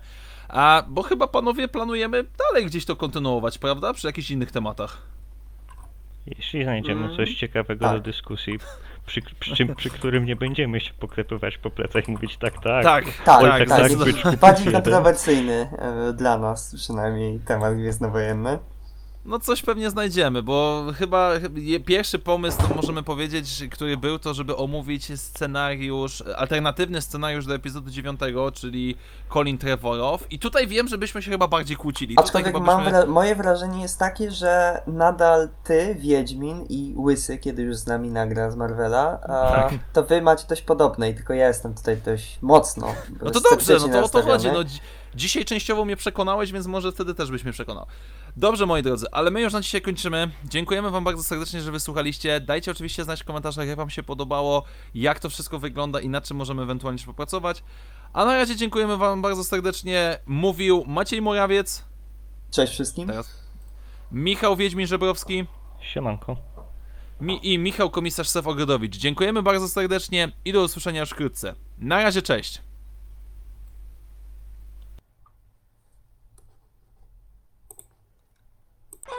[0.48, 3.92] A, bo chyba panowie planujemy dalej gdzieś to kontynuować, prawda?
[3.92, 5.02] Przy jakichś innych tematach.
[6.26, 7.96] Jeśli znajdziemy Mm, coś ciekawego tak.
[7.96, 8.58] do dyskusji,
[9.06, 12.84] przy, przy, czym, przy którym nie będziemy się poklepywać po plecach i mówić tak, tak.
[12.84, 13.88] Tak, Tak, Oj, tak, tak, tak.
[13.90, 18.58] tak, być- Bardziej kontrowersyjny e, dla nas przynajmniej temat gwiezdnowojenny.
[19.24, 21.30] No coś pewnie znajdziemy, bo chyba
[21.86, 27.90] pierwszy pomysł, to możemy powiedzieć, który był, to żeby omówić scenariusz, alternatywny scenariusz do epizodu
[27.90, 28.20] 9,
[28.54, 28.96] czyli
[29.32, 30.26] Colin Trevorow.
[30.32, 32.16] I tutaj wiem, że byśmy się chyba bardziej kłócili.
[32.18, 32.98] Aczkolwiek chyba mam byśmy...
[32.98, 38.10] wra- moje wrażenie jest takie, że nadal ty, Wiedźmin i Łysy, kiedy już z nami
[38.10, 39.72] nagra z Marvela, Tak.
[39.92, 42.94] to wy macie dość podobne i tylko ja jestem tutaj dość mocno.
[43.22, 44.48] No to dobrze, no to o to chodzi.
[44.52, 44.64] No,
[45.14, 47.86] dzisiaj częściowo mnie przekonałeś, więc może wtedy też byś mnie przekonał.
[48.36, 50.30] Dobrze, moi drodzy, ale my już na dzisiaj kończymy.
[50.44, 52.40] Dziękujemy Wam bardzo serdecznie, że wysłuchaliście.
[52.40, 54.64] Dajcie oczywiście znać w komentarzach, jak Wam się podobało,
[54.94, 57.62] jak to wszystko wygląda i nad czym możemy ewentualnie jeszcze popracować.
[58.12, 60.18] A na razie dziękujemy Wam bardzo serdecznie.
[60.26, 61.84] Mówił Maciej Morawiec,
[62.50, 63.08] Cześć wszystkim.
[63.08, 63.42] teraz
[64.12, 65.44] Michał Wiedźmin-Żebrowski
[65.80, 66.36] Siemanko.
[67.20, 68.96] mi i Michał Komisarz Sef Ogrodowicz.
[68.96, 71.54] Dziękujemy bardzo serdecznie i do usłyszenia już wkrótce.
[71.78, 72.60] Na razie, cześć!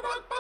[0.04, 0.33] Bye-bye.